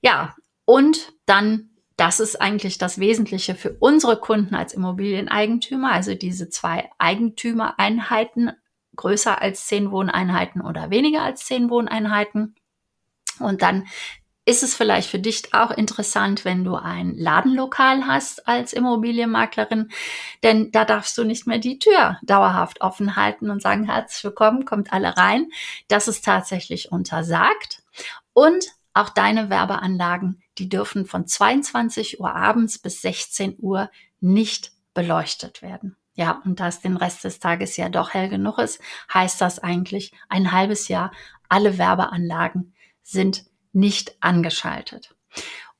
Ja, 0.00 0.36
und 0.64 1.12
dann 1.26 1.68
das 1.96 2.20
ist 2.20 2.40
eigentlich 2.40 2.78
das 2.78 2.98
Wesentliche 2.98 3.54
für 3.54 3.76
unsere 3.78 4.18
Kunden 4.18 4.54
als 4.54 4.72
Immobilieneigentümer, 4.72 5.92
also 5.92 6.14
diese 6.14 6.48
zwei 6.48 6.90
Eigentümereinheiten 6.98 8.52
größer 8.96 9.40
als 9.40 9.66
zehn 9.66 9.90
Wohneinheiten 9.90 10.60
oder 10.60 10.90
weniger 10.90 11.22
als 11.22 11.44
zehn 11.44 11.70
Wohneinheiten. 11.70 12.54
Und 13.38 13.62
dann 13.62 13.86
ist 14.44 14.62
es 14.62 14.74
vielleicht 14.74 15.08
für 15.08 15.20
dich 15.20 15.54
auch 15.54 15.70
interessant, 15.70 16.44
wenn 16.44 16.64
du 16.64 16.74
ein 16.74 17.14
Ladenlokal 17.16 18.06
hast 18.06 18.48
als 18.48 18.72
Immobilienmaklerin, 18.72 19.90
denn 20.42 20.72
da 20.72 20.84
darfst 20.84 21.16
du 21.16 21.24
nicht 21.24 21.46
mehr 21.46 21.58
die 21.58 21.78
Tür 21.78 22.18
dauerhaft 22.22 22.80
offen 22.80 23.14
halten 23.14 23.50
und 23.50 23.62
sagen, 23.62 23.84
herzlich 23.84 24.24
willkommen, 24.24 24.64
kommt 24.64 24.92
alle 24.92 25.16
rein. 25.16 25.48
Das 25.86 26.08
ist 26.08 26.24
tatsächlich 26.24 26.90
untersagt. 26.90 27.82
Und 28.32 28.66
auch 28.94 29.10
deine 29.10 29.48
Werbeanlagen, 29.48 30.42
die 30.58 30.68
dürfen 30.68 31.06
von 31.06 31.26
22 31.26 32.20
Uhr 32.20 32.34
abends 32.34 32.78
bis 32.78 33.00
16 33.00 33.56
Uhr 33.58 33.90
nicht 34.20 34.72
beleuchtet 34.92 35.62
werden. 35.62 35.96
Ja, 36.22 36.40
und 36.44 36.60
da 36.60 36.68
es 36.68 36.78
den 36.78 36.96
Rest 36.96 37.24
des 37.24 37.40
Tages 37.40 37.76
ja 37.76 37.88
doch 37.88 38.14
hell 38.14 38.28
genug 38.28 38.58
ist, 38.58 38.80
heißt 39.12 39.40
das 39.40 39.58
eigentlich 39.58 40.12
ein 40.28 40.52
halbes 40.52 40.86
Jahr, 40.86 41.10
alle 41.48 41.78
Werbeanlagen 41.78 42.74
sind 43.02 43.44
nicht 43.72 44.14
angeschaltet. 44.20 45.16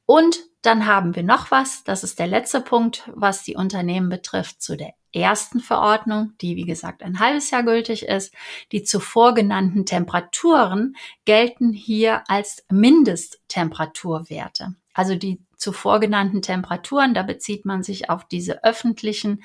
Und 0.05 0.41
dann 0.63 0.87
haben 0.87 1.15
wir 1.15 1.23
noch 1.23 1.53
was, 1.53 1.85
das 1.85 2.03
ist 2.03 2.19
der 2.19 2.27
letzte 2.27 2.61
Punkt, 2.61 3.09
was 3.15 3.45
die 3.45 3.55
Unternehmen 3.55 4.09
betrifft, 4.09 4.61
zu 4.61 4.77
der 4.77 4.95
ersten 5.13 5.61
Verordnung, 5.61 6.33
die 6.41 6.57
wie 6.57 6.67
gesagt 6.67 7.05
ein 7.05 7.21
halbes 7.21 7.53
Jahr 7.53 7.63
gültig 7.63 8.07
ist. 8.07 8.35
Die 8.73 8.83
zuvor 8.83 9.35
genannten 9.35 9.87
Temperaturen 9.87 10.97
gelten 11.25 11.73
hier 11.73 12.25
als 12.27 12.65
Mindesttemperaturwerte. 12.69 14.75
Also 14.93 15.15
die 15.15 15.41
zuvor 15.57 16.01
genannten 16.01 16.43
Temperaturen, 16.43 17.15
da 17.15 17.23
bezieht 17.23 17.65
man 17.65 17.85
sich 17.85 18.11
auf 18.11 18.25
diese 18.25 18.65
öffentlichen 18.65 19.45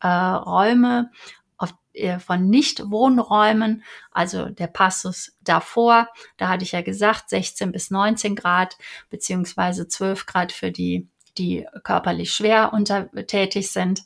äh, 0.00 0.08
Räume 0.08 1.10
auf, 1.56 1.74
äh, 1.92 2.18
von 2.18 2.48
Nicht-Wohnräumen, 2.48 3.82
also 4.10 4.48
der 4.48 4.68
Passus 4.68 5.36
davor, 5.40 6.08
da 6.36 6.48
hatte 6.48 6.64
ich 6.64 6.72
ja 6.72 6.82
gesagt, 6.82 7.30
16 7.30 7.72
bis 7.72 7.90
19 7.90 8.36
Grad, 8.36 8.76
beziehungsweise 9.10 9.88
12 9.88 10.26
Grad 10.26 10.52
für 10.52 10.70
die 10.70 11.08
die 11.36 11.64
körperlich 11.84 12.32
schwer 12.32 12.72
untertätig 12.72 13.70
sind. 13.70 14.02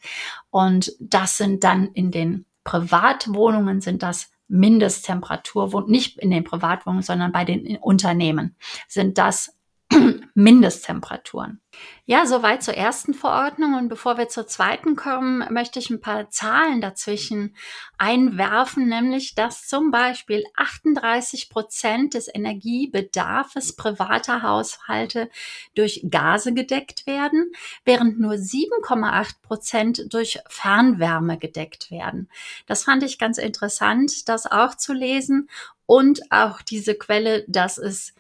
Und 0.51 0.93
das 1.01 1.39
sind 1.39 1.65
dann 1.65 1.87
in 1.95 2.11
den 2.11 2.45
Privatwohnungen 2.65 3.81
sind 3.81 4.03
das 4.03 4.31
Mindesttemperatur, 4.49 5.87
nicht 5.89 6.19
in 6.19 6.31
den 6.31 6.45
Privatwohnungen, 6.45 7.03
sondern 7.03 7.33
bei 7.33 7.45
den 7.45 7.77
Unternehmen 7.79 8.57
sind 8.87 9.19
das 9.19 9.57
Mindesttemperaturen. 10.35 11.61
Ja, 12.05 12.27
soweit 12.27 12.63
zur 12.63 12.75
ersten 12.75 13.15
Verordnung. 13.15 13.75
Und 13.75 13.89
bevor 13.89 14.19
wir 14.19 14.29
zur 14.29 14.47
zweiten 14.47 14.97
kommen, 14.97 15.45
möchte 15.53 15.79
ich 15.79 15.89
ein 15.89 16.01
paar 16.01 16.29
Zahlen 16.31 16.81
dazwischen 16.81 17.57
einwerfen, 17.97 18.89
nämlich 18.89 19.35
dass 19.35 19.67
zum 19.67 19.91
Beispiel 19.91 20.45
38 20.57 21.49
Prozent 21.49 22.15
des 22.15 22.29
Energiebedarfs 22.33 23.77
privater 23.77 24.43
Haushalte 24.43 25.31
durch 25.75 26.05
Gase 26.11 26.53
gedeckt 26.53 27.07
werden, 27.07 27.53
während 27.85 28.21
nur 28.21 28.35
7,8 28.35 29.43
Prozent 29.43 30.13
durch 30.13 30.41
Fernwärme 30.49 31.39
gedeckt 31.39 31.91
werden. 31.91 32.29
Das 32.67 32.85
fand 32.85 33.03
ich 33.03 33.19
ganz 33.19 33.39
interessant, 33.39 34.29
das 34.29 34.51
auch 34.51 34.75
zu 34.75 34.93
lesen. 34.93 35.49
Und 35.87 36.21
auch 36.31 36.63
diese 36.63 36.95
Quelle, 36.95 37.45
dass 37.49 37.77
es 37.77 38.15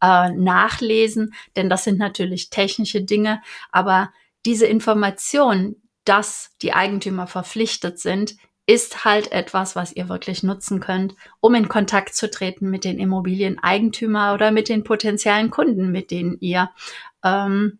äh, 0.00 0.30
nachlesen, 0.30 1.34
denn 1.56 1.68
das 1.68 1.84
sind 1.84 1.98
natürlich 1.98 2.50
technische 2.50 3.02
Dinge, 3.02 3.42
aber 3.72 4.12
diese 4.46 4.66
Information, 4.66 5.76
dass 6.04 6.50
die 6.62 6.72
Eigentümer 6.72 7.26
verpflichtet 7.26 7.98
sind, 7.98 8.36
ist 8.68 9.06
halt 9.06 9.32
etwas, 9.32 9.76
was 9.76 9.96
ihr 9.96 10.10
wirklich 10.10 10.42
nutzen 10.42 10.78
könnt, 10.78 11.14
um 11.40 11.54
in 11.54 11.68
Kontakt 11.68 12.14
zu 12.14 12.30
treten 12.30 12.68
mit 12.68 12.84
den 12.84 12.98
Immobilieneigentümer 12.98 14.34
oder 14.34 14.50
mit 14.50 14.68
den 14.68 14.84
potenziellen 14.84 15.48
Kunden, 15.50 15.90
mit 15.90 16.10
denen 16.10 16.36
ihr 16.40 16.70
ähm, 17.24 17.78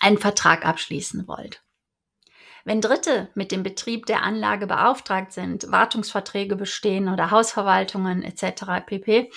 einen 0.00 0.18
Vertrag 0.18 0.66
abschließen 0.66 1.28
wollt. 1.28 1.62
Wenn 2.68 2.82
Dritte 2.82 3.28
mit 3.34 3.50
dem 3.50 3.62
Betrieb 3.62 4.04
der 4.04 4.22
Anlage 4.24 4.66
beauftragt 4.66 5.32
sind, 5.32 5.72
Wartungsverträge 5.72 6.54
bestehen 6.54 7.08
oder 7.08 7.30
Hausverwaltungen 7.30 8.22
etc. 8.22 8.84
pp., 8.84 9.30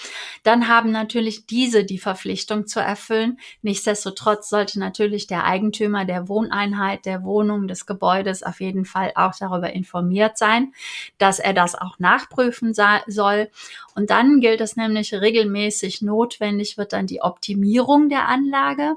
dann 0.43 0.67
haben 0.67 0.91
natürlich 0.91 1.45
diese 1.45 1.85
die 1.85 1.97
Verpflichtung 1.97 2.67
zu 2.67 2.81
erfüllen. 2.81 3.39
Nichtsdestotrotz 3.61 4.49
sollte 4.49 4.81
natürlich 4.81 5.27
der 5.27 5.45
Eigentümer 5.45 6.03
der 6.03 6.27
Wohneinheit, 6.27 7.05
der 7.05 7.23
Wohnung, 7.23 7.69
des 7.69 7.85
Gebäudes 7.85 8.43
auf 8.43 8.59
jeden 8.59 8.83
Fall 8.83 9.13
auch 9.15 9.33
darüber 9.39 9.71
informiert 9.71 10.37
sein, 10.37 10.73
dass 11.17 11.39
er 11.39 11.53
das 11.53 11.75
auch 11.75 11.99
nachprüfen 11.99 12.73
soll. 12.73 13.49
Und 13.95 14.09
dann 14.09 14.41
gilt 14.41 14.59
es 14.59 14.75
nämlich 14.75 15.13
regelmäßig 15.13 16.01
notwendig 16.01 16.77
wird 16.77 16.91
dann 16.91 17.07
die 17.07 17.21
Optimierung 17.21 18.09
der 18.09 18.27
Anlage 18.27 18.95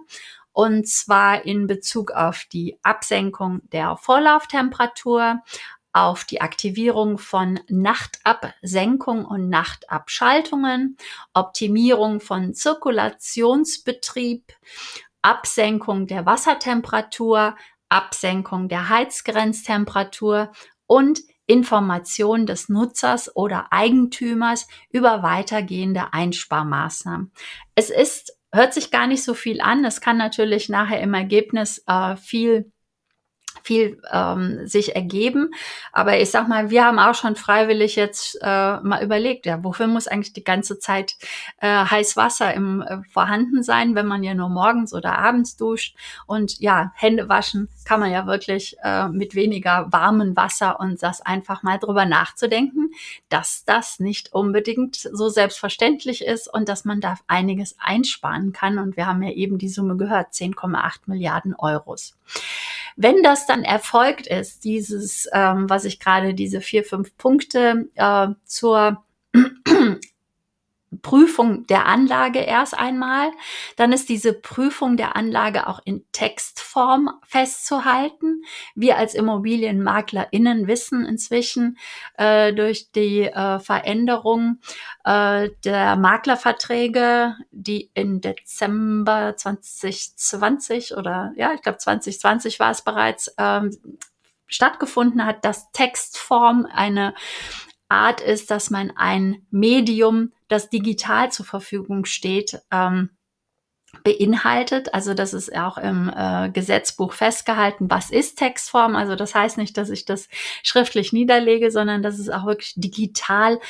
und 0.55 0.89
zwar 0.89 1.45
in 1.45 1.67
Bezug 1.67 2.13
auf 2.13 2.45
die 2.51 2.79
Absenkung 2.83 3.61
der 3.73 3.97
Vorlauftemperatur, 3.97 5.43
auf 5.93 6.25
die 6.25 6.41
Aktivierung 6.41 7.19
von 7.19 7.61
Nachtabsenkung 7.69 9.25
und 9.25 9.49
Nachtabschaltungen, 9.49 10.97
Optimierung 11.35 12.21
von 12.21 12.55
Zirkulationsbetrieb, 12.55 14.53
Absenkung 15.23 16.07
der 16.07 16.25
Wassertemperatur, 16.25 17.57
Absenkung 17.89 18.69
der 18.69 18.89
Heizgrenztemperatur 18.89 20.53
und 20.87 21.21
Information 21.47 22.47
des 22.47 22.69
Nutzers 22.69 23.35
oder 23.35 23.73
Eigentümers 23.73 24.69
über 24.91 25.23
weitergehende 25.23 26.13
Einsparmaßnahmen. 26.13 27.33
Es 27.75 27.91
ist 27.91 28.39
hört 28.55 28.73
sich 28.73 28.91
gar 28.91 29.07
nicht 29.07 29.25
so 29.25 29.35
viel 29.35 29.61
an. 29.61 29.85
Es 29.85 30.01
kann 30.01 30.17
natürlich 30.17 30.69
nachher 30.69 31.01
im 31.01 31.13
Ergebnis 31.13 31.83
äh, 31.87 32.17
viel 32.17 32.71
viel 33.65 34.01
ähm, 34.13 34.67
sich 34.67 34.95
ergeben. 34.95 35.51
Aber 35.91 36.21
ich 36.21 36.31
sag 36.31 36.49
mal, 36.49 36.71
wir 36.71 36.85
haben 36.85 36.99
auch 36.99 37.15
schon 37.15 37.35
freiwillig 37.35 37.97
jetzt 37.97 38.39
äh, 38.43 38.77
mal 38.81 39.03
überlegt, 39.03 39.47
ja, 39.47 39.65
wofür 39.65 39.87
muss 39.87 40.07
eigentlich 40.07 40.35
die 40.35 40.45
ganze 40.45 40.79
Zeit 40.79 41.17
äh, 41.61 41.67
heiß 41.67 42.17
Wasser 42.17 42.53
im, 42.53 42.83
äh, 42.83 42.99
vorhanden 43.11 43.63
sein, 43.63 43.95
wenn 43.95 44.07
man 44.07 44.23
ja 44.23 44.35
nur 44.35 44.51
morgens 44.51 44.93
oder 44.93 45.19
abends 45.19 45.57
duscht. 45.57 45.97
Und 46.27 46.61
ja, 46.61 46.93
Hände 46.95 47.29
waschen 47.29 47.69
kann 47.87 48.01
man 48.01 48.13
ja 48.13 48.27
wirklich 48.27 48.77
äh, 48.85 49.09
mit 49.09 49.35
weniger 49.35 49.87
warmem 49.91 50.37
Wasser 50.37 50.79
und 50.79 51.03
das 51.03 51.23
einfach 51.23 51.63
mal 51.63 51.79
drüber 51.79 52.05
nachzudenken, 52.05 52.91
dass 53.31 53.65
das 53.65 53.99
nicht 53.99 54.35
unbedingt 54.35 54.97
so 54.97 55.31
selbstverständlich 55.31 56.23
ist 56.25 56.53
und 56.53 56.69
dass 56.69 56.85
man 56.85 57.01
da 57.01 57.17
einiges 57.29 57.77
einsparen 57.81 58.53
kann. 58.53 58.79
Und 58.79 58.99
wir 58.99 59.07
haben 59.07 59.23
ja 59.23 59.31
eben 59.31 59.57
die 59.57 59.71
Summe 59.71 59.97
gehört, 59.97 60.33
10,8 60.33 61.01
Milliarden 61.07 61.55
Euros. 61.55 62.15
Wenn 62.97 63.23
das 63.23 63.47
dann 63.47 63.54
erfolgt 63.63 64.27
ist, 64.27 64.65
dieses, 64.65 65.29
ähm, 65.33 65.69
was 65.71 65.85
ich 65.85 66.01
gerade 66.01 66.35
diese 66.35 66.61
vier, 66.61 66.85
fünf 66.85 67.17
Punkte 67.17 67.89
äh, 67.95 68.29
zur 68.45 69.05
Prüfung 71.03 71.67
der 71.67 71.87
Anlage 71.87 72.41
erst 72.41 72.79
einmal. 72.79 73.31
Dann 73.77 73.93
ist 73.93 74.09
diese 74.09 74.33
Prüfung 74.33 74.97
der 74.97 75.17
Anlage 75.17 75.67
auch 75.67 75.81
in 75.85 76.05
Textform 76.13 77.11
festzuhalten. 77.25 78.43
Wir 78.75 78.97
als 78.99 79.15
ImmobilienmaklerInnen 79.15 80.67
wissen 80.67 81.05
inzwischen 81.05 81.79
äh, 82.17 82.53
durch 82.53 82.91
die 82.93 83.23
äh, 83.23 83.59
Veränderung 83.61 84.59
äh, 85.05 85.51
der 85.65 85.97
Maklerverträge, 85.97 87.37
die 87.51 87.91
in 87.95 88.21
Dezember 88.21 89.37
2020 89.37 90.97
oder 90.97 91.33
ja, 91.37 91.53
ich 91.55 91.63
glaube 91.63 91.79
2020 91.79 92.61
war 92.61 92.71
es 92.71 92.83
bereits, 92.83 93.35
ähm, 93.39 93.71
stattgefunden 94.47 95.25
hat, 95.25 95.45
dass 95.45 95.71
Textform 95.73 96.67
eine 96.73 97.15
Art 97.89 98.21
ist, 98.21 98.51
dass 98.51 98.71
man 98.71 98.93
ein 98.97 99.47
Medium, 99.51 100.33
das 100.49 100.71
digital 100.71 101.31
zur 101.33 101.47
Verfügung 101.47 102.05
steht, 102.05 102.61
ähm, 102.71 103.11
beinhaltet. 104.03 104.93
Also 104.93 105.15
das 105.15 105.33
ist 105.33 105.55
auch 105.55 105.79
im 105.79 106.13
äh, 106.15 106.51
Gesetzbuch 106.51 107.13
festgehalten, 107.13 107.91
was 107.91 108.11
ist 108.11 108.37
Textform. 108.39 108.97
Also 108.97 109.15
das 109.15 109.35
heißt 109.35 109.57
nicht, 109.59 109.77
dass 109.77 109.91
ich 109.91 110.05
das 110.05 110.29
schriftlich 110.63 111.13
niederlege, 111.13 111.71
sondern 111.71 112.03
dass 112.03 112.19
es 112.19 112.29
auch 112.29 112.47
wirklich 112.47 112.75
digital 112.77 113.61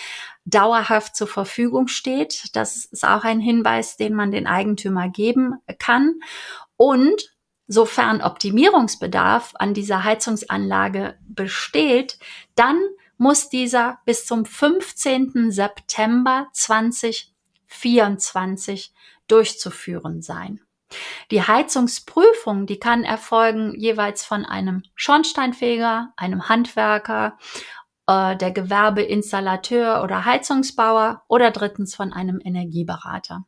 dauerhaft 0.44 1.16
zur 1.16 1.28
Verfügung 1.28 1.88
steht. 1.88 2.56
Das 2.56 2.84
ist 2.86 3.06
auch 3.06 3.24
ein 3.24 3.40
Hinweis, 3.40 3.96
den 3.96 4.14
man 4.14 4.30
den 4.30 4.46
Eigentümer 4.46 5.08
geben 5.08 5.54
kann. 5.78 6.14
Und 6.76 7.34
sofern 7.66 8.20
Optimierungsbedarf 8.20 9.52
an 9.58 9.74
dieser 9.74 10.04
Heizungsanlage 10.04 11.18
besteht, 11.22 12.18
dann 12.54 12.78
muss 13.16 13.48
dieser 13.48 14.00
bis 14.04 14.26
zum 14.26 14.44
15. 14.44 15.50
September 15.50 16.48
2024 16.52 18.92
durchzuführen 19.28 20.22
sein. 20.22 20.60
Die 21.30 21.42
Heizungsprüfung, 21.42 22.66
die 22.66 22.78
kann 22.78 23.04
erfolgen 23.04 23.74
jeweils 23.78 24.24
von 24.24 24.44
einem 24.44 24.82
Schornsteinfeger, 24.94 26.12
einem 26.16 26.48
Handwerker, 26.48 27.38
äh, 28.06 28.36
der 28.36 28.52
Gewerbeinstallateur 28.52 30.02
oder 30.02 30.24
Heizungsbauer 30.24 31.22
oder 31.28 31.50
drittens 31.50 31.94
von 31.94 32.12
einem 32.12 32.40
Energieberater. 32.42 33.44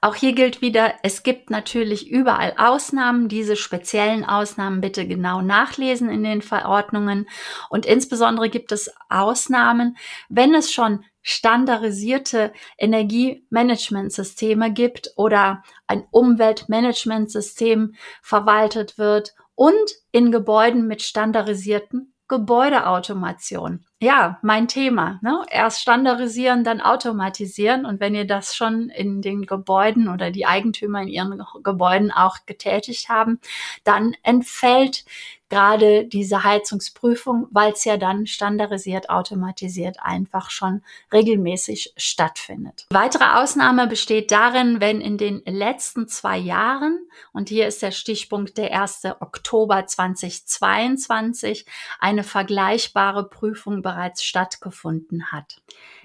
Auch 0.00 0.14
hier 0.14 0.32
gilt 0.32 0.62
wieder, 0.62 0.94
es 1.02 1.22
gibt 1.22 1.50
natürlich 1.50 2.10
überall 2.10 2.54
Ausnahmen. 2.56 3.28
Diese 3.28 3.56
speziellen 3.56 4.24
Ausnahmen 4.24 4.80
bitte 4.80 5.06
genau 5.06 5.42
nachlesen 5.42 6.08
in 6.08 6.24
den 6.24 6.40
Verordnungen. 6.42 7.28
Und 7.68 7.84
insbesondere 7.84 8.48
gibt 8.48 8.72
es 8.72 8.90
Ausnahmen, 9.08 9.96
wenn 10.28 10.54
es 10.54 10.72
schon 10.72 11.04
standardisierte 11.22 12.52
Energiemanagementsysteme 12.78 14.72
gibt 14.72 15.10
oder 15.16 15.62
ein 15.86 16.04
Umweltmanagementsystem 16.10 17.94
verwaltet 18.22 18.96
wird 18.96 19.34
und 19.54 19.90
in 20.12 20.32
Gebäuden 20.32 20.86
mit 20.86 21.02
standardisierten 21.02 22.14
Gebäudeautomation. 22.28 23.84
Ja, 24.02 24.38
mein 24.40 24.66
Thema. 24.66 25.18
Ne? 25.20 25.44
Erst 25.50 25.82
standardisieren, 25.82 26.64
dann 26.64 26.80
automatisieren. 26.80 27.84
Und 27.84 28.00
wenn 28.00 28.14
ihr 28.14 28.26
das 28.26 28.56
schon 28.56 28.88
in 28.88 29.20
den 29.20 29.44
Gebäuden 29.44 30.08
oder 30.08 30.30
die 30.30 30.46
Eigentümer 30.46 31.02
in 31.02 31.08
ihren 31.08 31.42
Gebäuden 31.62 32.10
auch 32.10 32.38
getätigt 32.46 33.10
haben, 33.10 33.40
dann 33.84 34.16
entfällt 34.22 35.04
gerade 35.50 36.06
diese 36.06 36.44
Heizungsprüfung, 36.44 37.48
weil 37.50 37.72
es 37.72 37.84
ja 37.84 37.98
dann 37.98 38.26
standardisiert, 38.26 39.10
automatisiert 39.10 39.98
einfach 40.00 40.50
schon 40.50 40.82
regelmäßig 41.12 41.92
stattfindet. 41.96 42.86
Weitere 42.90 43.24
Ausnahme 43.24 43.86
besteht 43.86 44.30
darin, 44.30 44.80
wenn 44.80 45.00
in 45.00 45.18
den 45.18 45.42
letzten 45.44 46.08
zwei 46.08 46.38
Jahren, 46.38 47.00
und 47.32 47.48
hier 47.48 47.66
ist 47.66 47.82
der 47.82 47.90
Stichpunkt 47.90 48.56
der 48.56 48.80
1. 48.80 49.02
Oktober 49.18 49.86
2022, 49.86 51.66
eine 51.98 52.22
vergleichbare 52.22 53.28
Prüfung 53.28 53.82
bereits 53.90 54.22
stattgefunden 54.22 55.32
hat. 55.32 55.60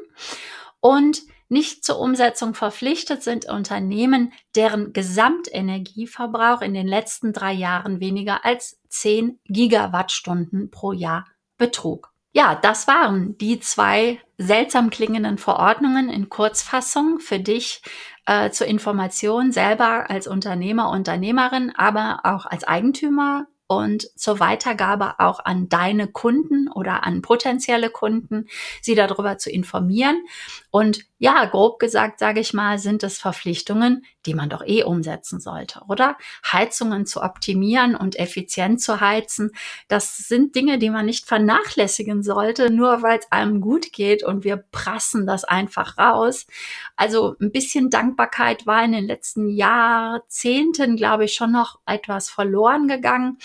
Und 0.80 1.20
nicht 1.48 1.84
zur 1.84 1.98
Umsetzung 1.98 2.54
verpflichtet 2.54 3.22
sind 3.22 3.48
Unternehmen, 3.48 4.32
deren 4.54 4.92
Gesamtenergieverbrauch 4.92 6.60
in 6.60 6.74
den 6.74 6.86
letzten 6.86 7.32
drei 7.32 7.52
Jahren 7.52 8.00
weniger 8.00 8.44
als 8.44 8.78
10 8.88 9.38
Gigawattstunden 9.44 10.70
pro 10.70 10.92
Jahr 10.92 11.26
betrug. 11.56 12.12
Ja, 12.32 12.54
das 12.54 12.86
waren 12.86 13.36
die 13.38 13.58
zwei 13.58 14.20
seltsam 14.36 14.90
klingenden 14.90 15.38
Verordnungen 15.38 16.10
in 16.10 16.28
Kurzfassung 16.28 17.18
für 17.18 17.40
dich 17.40 17.82
äh, 18.26 18.50
zur 18.50 18.66
Information 18.66 19.50
selber 19.50 20.10
als 20.10 20.26
Unternehmer, 20.26 20.90
Unternehmerin, 20.90 21.72
aber 21.74 22.20
auch 22.24 22.46
als 22.46 22.64
Eigentümer 22.64 23.46
und 23.68 24.08
zur 24.18 24.40
Weitergabe 24.40 25.20
auch 25.20 25.44
an 25.44 25.68
deine 25.68 26.08
Kunden 26.08 26.68
oder 26.68 27.04
an 27.04 27.22
potenzielle 27.22 27.90
Kunden, 27.90 28.46
sie 28.80 28.94
darüber 28.94 29.38
zu 29.38 29.50
informieren. 29.50 30.24
Und 30.70 31.04
ja, 31.18 31.44
grob 31.46 31.80
gesagt, 31.80 32.20
sage 32.20 32.40
ich 32.40 32.54
mal, 32.54 32.78
sind 32.78 33.02
es 33.02 33.18
Verpflichtungen, 33.18 34.04
die 34.24 34.34
man 34.34 34.48
doch 34.48 34.64
eh 34.64 34.84
umsetzen 34.84 35.40
sollte, 35.40 35.82
oder? 35.88 36.16
Heizungen 36.46 37.06
zu 37.06 37.22
optimieren 37.22 37.96
und 37.96 38.16
effizient 38.16 38.80
zu 38.80 39.00
heizen, 39.00 39.50
das 39.88 40.16
sind 40.16 40.54
Dinge, 40.54 40.78
die 40.78 40.90
man 40.90 41.06
nicht 41.06 41.26
vernachlässigen 41.26 42.22
sollte, 42.22 42.70
nur 42.70 43.02
weil 43.02 43.18
es 43.18 43.32
einem 43.32 43.60
gut 43.60 43.92
geht 43.92 44.22
und 44.22 44.44
wir 44.44 44.56
prassen 44.56 45.26
das 45.26 45.44
einfach 45.44 45.98
raus. 45.98 46.46
Also 46.94 47.34
ein 47.40 47.50
bisschen 47.50 47.90
Dankbarkeit 47.90 48.66
war 48.66 48.84
in 48.84 48.92
den 48.92 49.06
letzten 49.06 49.48
Jahrzehnten, 49.48 50.96
glaube 50.96 51.24
ich, 51.24 51.34
schon 51.34 51.50
noch 51.50 51.80
etwas 51.84 52.30
verloren 52.30 52.86
gegangen. 52.86 53.38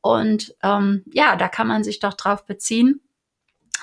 Und 0.00 0.54
ähm, 0.62 1.04
ja, 1.12 1.36
da 1.36 1.48
kann 1.48 1.68
man 1.68 1.84
sich 1.84 2.00
doch 2.00 2.14
drauf 2.14 2.46
beziehen 2.46 3.00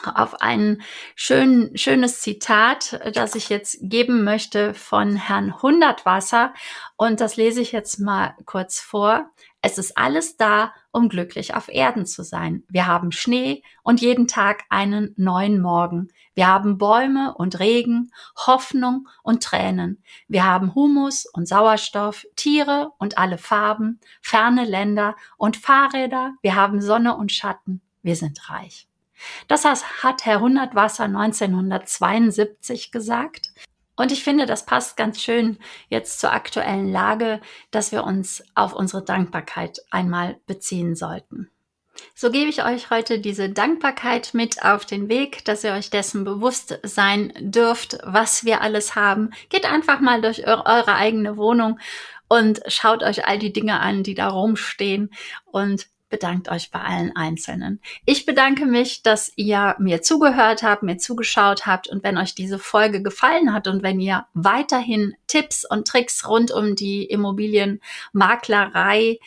auf 0.05 0.41
ein 0.41 0.81
schön, 1.15 1.71
schönes 1.75 2.21
Zitat, 2.21 2.99
das 3.13 3.36
ich 3.36 3.49
jetzt 3.49 3.77
geben 3.81 4.23
möchte 4.23 4.73
von 4.73 5.15
Herrn 5.15 5.62
Hundertwasser. 5.62 6.53
Und 6.95 7.21
das 7.21 7.36
lese 7.38 7.62
ich 7.62 7.71
jetzt 7.71 7.99
mal 7.99 8.36
kurz 8.45 8.79
vor. 8.79 9.29
Es 9.62 9.77
ist 9.77 9.97
alles 9.97 10.38
da, 10.38 10.73
um 10.91 11.10
glücklich 11.10 11.55
auf 11.55 11.67
Erden 11.67 12.05
zu 12.05 12.23
sein. 12.23 12.63
Wir 12.69 12.86
haben 12.86 13.12
Schnee 13.12 13.63
und 13.83 14.01
jeden 14.01 14.27
Tag 14.27 14.63
einen 14.69 15.13
neuen 15.17 15.62
Morgen. 15.62 16.10
Wir 16.36 16.47
haben 16.47 16.77
Bäume 16.77 17.33
und 17.36 17.60
Regen, 17.60 18.12
Hoffnung 18.45 19.07
und 19.23 19.43
Tränen. 19.43 20.03
Wir 20.27 20.45
haben 20.45 20.75
Humus 20.75 21.25
und 21.25 21.47
Sauerstoff, 21.47 22.25
Tiere 22.36 22.91
und 22.99 23.17
alle 23.17 23.38
Farben, 23.38 23.99
ferne 24.21 24.63
Länder 24.63 25.15
und 25.38 25.57
Fahrräder. 25.57 26.36
Wir 26.41 26.55
haben 26.55 26.79
Sonne 26.79 27.17
und 27.17 27.31
Schatten. 27.31 27.81
Wir 28.03 28.15
sind 28.15 28.49
reich. 28.49 28.87
Das 29.47 29.65
hat 29.65 30.25
Herr 30.25 30.39
Hundertwasser 30.39 31.06
1972 31.06 32.91
gesagt. 32.91 33.51
Und 33.95 34.12
ich 34.12 34.23
finde, 34.23 34.45
das 34.45 34.65
passt 34.65 34.95
ganz 34.95 35.21
schön 35.21 35.58
jetzt 35.89 36.19
zur 36.19 36.32
aktuellen 36.32 36.91
Lage, 36.91 37.41
dass 37.71 37.91
wir 37.91 38.03
uns 38.03 38.43
auf 38.53 38.73
unsere 38.73 39.03
Dankbarkeit 39.03 39.80
einmal 39.89 40.39
beziehen 40.45 40.95
sollten. 40.95 41.49
So 42.13 42.30
gebe 42.30 42.49
ich 42.49 42.63
euch 42.63 42.91
heute 42.91 43.19
diese 43.19 43.49
Dankbarkeit 43.49 44.36
mit 44.36 44.63
auf 44.63 44.86
den 44.86 45.10
Weg, 45.10 45.43
dass 45.45 45.63
ihr 45.63 45.73
euch 45.73 45.89
dessen 45.89 46.23
bewusst 46.23 46.80
sein 46.84 47.34
dürft, 47.39 47.97
was 48.03 48.45
wir 48.45 48.62
alles 48.62 48.95
haben. 48.95 49.32
Geht 49.49 49.65
einfach 49.65 49.99
mal 49.99 50.21
durch 50.21 50.45
eure 50.45 50.93
eigene 50.93 51.38
Wohnung 51.38 51.80
und 52.27 52.62
schaut 52.67 53.01
euch 53.01 53.25
all 53.27 53.39
die 53.39 53.53
Dinge 53.53 53.80
an, 53.80 54.03
die 54.03 54.13
da 54.13 54.27
rumstehen 54.27 55.12
und 55.45 55.88
bedankt 56.09 56.49
euch 56.49 56.71
bei 56.71 56.79
allen 56.79 57.15
Einzelnen. 57.15 57.81
Ich 58.05 58.25
bedanke 58.25 58.65
mich, 58.65 59.03
dass 59.03 59.31
ihr 59.35 59.75
mir 59.79 60.01
zugehört 60.01 60.63
habt, 60.63 60.83
mir 60.83 60.97
zugeschaut 60.97 61.65
habt 61.65 61.87
und 61.87 62.03
wenn 62.03 62.17
euch 62.17 62.35
diese 62.35 62.59
Folge 62.59 63.01
gefallen 63.01 63.53
hat 63.53 63.67
und 63.67 63.83
wenn 63.83 63.99
ihr 63.99 64.25
weiterhin 64.33 65.15
Tipps 65.27 65.65
und 65.69 65.87
Tricks 65.87 66.27
rund 66.27 66.51
um 66.51 66.75
die 66.75 67.05
Immobilienmaklerei 67.05 69.19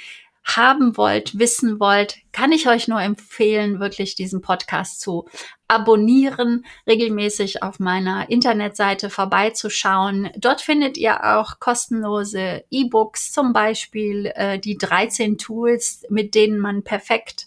haben 0.45 0.97
wollt, 0.97 1.39
wissen 1.39 1.81
wollt, 1.81 2.17
kann 2.33 2.53
ich 2.53 2.69
euch 2.69 2.89
nur 2.89 3.01
empfehlen, 3.01 3.81
wirklich 3.81 4.15
diesen 4.15 4.41
Podcast 4.41 5.01
zu 5.01 5.29
abonnieren, 5.69 6.65
regelmäßig 6.87 7.63
auf 7.63 7.79
meiner 7.79 8.29
Internetseite 8.31 9.11
vorbeizuschauen. 9.11 10.31
Dort 10.37 10.61
findet 10.61 10.97
ihr 10.97 11.37
auch 11.37 11.61
kostenlose 11.61 12.65
E-Books, 12.71 13.33
zum 13.33 13.53
Beispiel 13.53 14.33
äh, 14.35 14.59
die 14.59 14.77
13 14.77 15.39
Tools, 15.39 16.03
mit 16.09 16.35
denen 16.35 16.59
man 16.59 16.83
perfekt 16.83 17.47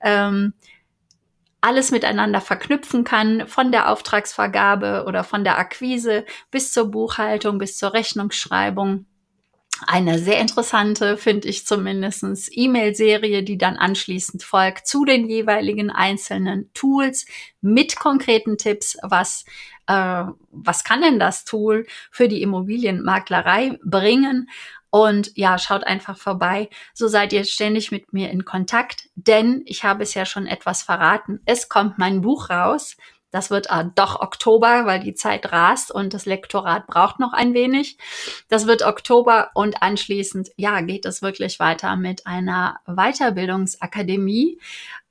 ähm, 0.00 0.54
alles 1.60 1.90
miteinander 1.90 2.42
verknüpfen 2.42 3.04
kann, 3.04 3.48
von 3.48 3.72
der 3.72 3.90
Auftragsvergabe 3.90 5.04
oder 5.08 5.24
von 5.24 5.44
der 5.44 5.58
Akquise 5.58 6.26
bis 6.50 6.72
zur 6.72 6.90
Buchhaltung, 6.90 7.56
bis 7.58 7.78
zur 7.78 7.94
Rechnungsschreibung 7.94 9.06
eine 9.86 10.18
sehr 10.18 10.40
interessante, 10.40 11.16
finde 11.16 11.48
ich 11.48 11.66
zumindestens 11.66 12.48
E-Mail-Serie, 12.50 13.42
die 13.42 13.58
dann 13.58 13.76
anschließend 13.76 14.42
folgt 14.42 14.86
zu 14.86 15.04
den 15.04 15.28
jeweiligen 15.28 15.90
einzelnen 15.90 16.70
Tools 16.74 17.26
mit 17.60 17.96
konkreten 17.96 18.56
Tipps, 18.56 18.96
was, 19.02 19.44
äh, 19.86 20.24
was 20.50 20.84
kann 20.84 21.02
denn 21.02 21.18
das 21.18 21.44
Tool 21.44 21.86
für 22.10 22.28
die 22.28 22.42
Immobilienmaklerei 22.42 23.78
bringen? 23.84 24.48
Und 24.90 25.32
ja, 25.36 25.58
schaut 25.58 25.82
einfach 25.82 26.16
vorbei. 26.16 26.68
So 26.92 27.08
seid 27.08 27.32
ihr 27.32 27.44
ständig 27.44 27.90
mit 27.90 28.12
mir 28.12 28.30
in 28.30 28.44
Kontakt, 28.44 29.08
denn 29.16 29.62
ich 29.66 29.82
habe 29.82 30.04
es 30.04 30.14
ja 30.14 30.24
schon 30.24 30.46
etwas 30.46 30.84
verraten. 30.84 31.40
Es 31.46 31.68
kommt 31.68 31.98
mein 31.98 32.20
Buch 32.20 32.48
raus. 32.48 32.96
Das 33.34 33.50
wird 33.50 33.66
äh, 33.68 33.84
doch 33.96 34.20
Oktober, 34.20 34.86
weil 34.86 35.00
die 35.00 35.14
Zeit 35.14 35.50
rast 35.50 35.90
und 35.90 36.14
das 36.14 36.24
Lektorat 36.24 36.86
braucht 36.86 37.18
noch 37.18 37.32
ein 37.32 37.52
wenig. 37.52 37.98
Das 38.48 38.68
wird 38.68 38.86
Oktober 38.86 39.50
und 39.54 39.82
anschließend, 39.82 40.50
ja, 40.56 40.80
geht 40.82 41.04
es 41.04 41.20
wirklich 41.20 41.58
weiter 41.58 41.96
mit 41.96 42.28
einer 42.28 42.76
Weiterbildungsakademie. 42.86 44.60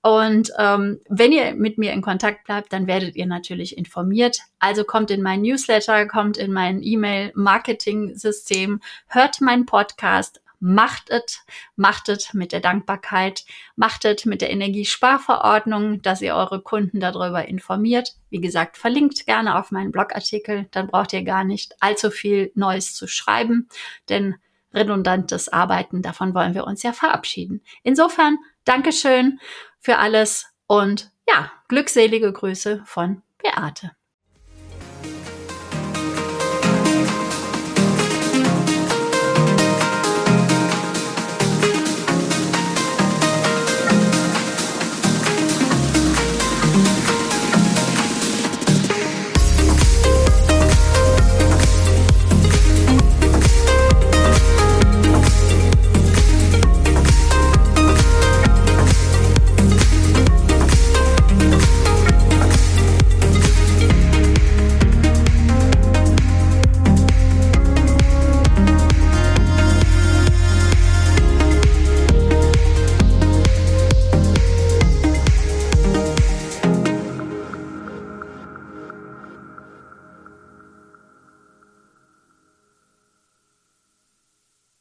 Und 0.02 0.54
ähm, 0.58 1.02
wenn 1.10 1.34
ihr 1.34 1.54
mit 1.56 1.78
mir 1.78 1.92
in 1.92 2.02
Kontakt 2.02 2.46
bleibt, 2.46 2.72
dann 2.72 2.88
werdet 2.88 3.18
ihr 3.18 3.26
natürlich 3.26 3.78
informiert. 3.78 4.40
Also 4.58 4.86
kommt 4.86 5.12
in 5.12 5.22
mein 5.22 5.42
Newsletter, 5.42 6.08
kommt 6.08 6.38
in 6.38 6.54
mein 6.54 6.82
E-Mail-Marketing-System, 6.82 8.80
hört 9.08 9.42
meinen 9.42 9.66
Podcast, 9.66 10.42
Macht 10.66 11.10
es, 11.10 11.46
macht 11.76 12.08
es 12.08 12.34
mit 12.34 12.54
der 12.54 12.62
Dankbarkeit, 12.62 13.44
macht 13.76 14.06
es 14.06 14.24
mit 14.24 14.40
der 14.40 14.50
Energiesparverordnung, 14.50 16.02
dass 16.02 16.22
ihr 16.22 16.36
eure 16.36 16.62
Kunden 16.62 17.02
darüber 17.02 17.46
informiert. 17.50 18.16
Wie 18.30 18.40
gesagt, 18.40 18.78
verlinkt 18.78 19.26
gerne 19.26 19.60
auf 19.60 19.72
meinen 19.72 19.92
Blogartikel, 19.92 20.70
dann 20.72 20.88
braucht 20.88 21.12
ihr 21.12 21.24
gar 21.24 21.44
nicht 21.44 21.76
allzu 21.82 22.12
viel 22.12 22.54
Neues 22.56 22.96
zu 22.96 23.08
schreiben, 23.08 23.68
denn 24.08 24.36
redundantes 24.74 25.50
Arbeiten, 25.50 26.02
davon 26.02 26.34
wollen 26.34 26.54
wir 26.54 26.66
uns 26.66 26.82
ja 26.82 26.94
verabschieden. 26.94 27.62
Insofern, 27.84 28.38
Dankeschön 28.64 29.42
für 29.82 29.98
alles 29.98 30.46
und 30.68 31.12
ja, 31.28 31.52
glückselige 31.68 32.32
Grüße 32.32 32.84
von 32.86 33.22
Beate. 33.38 33.92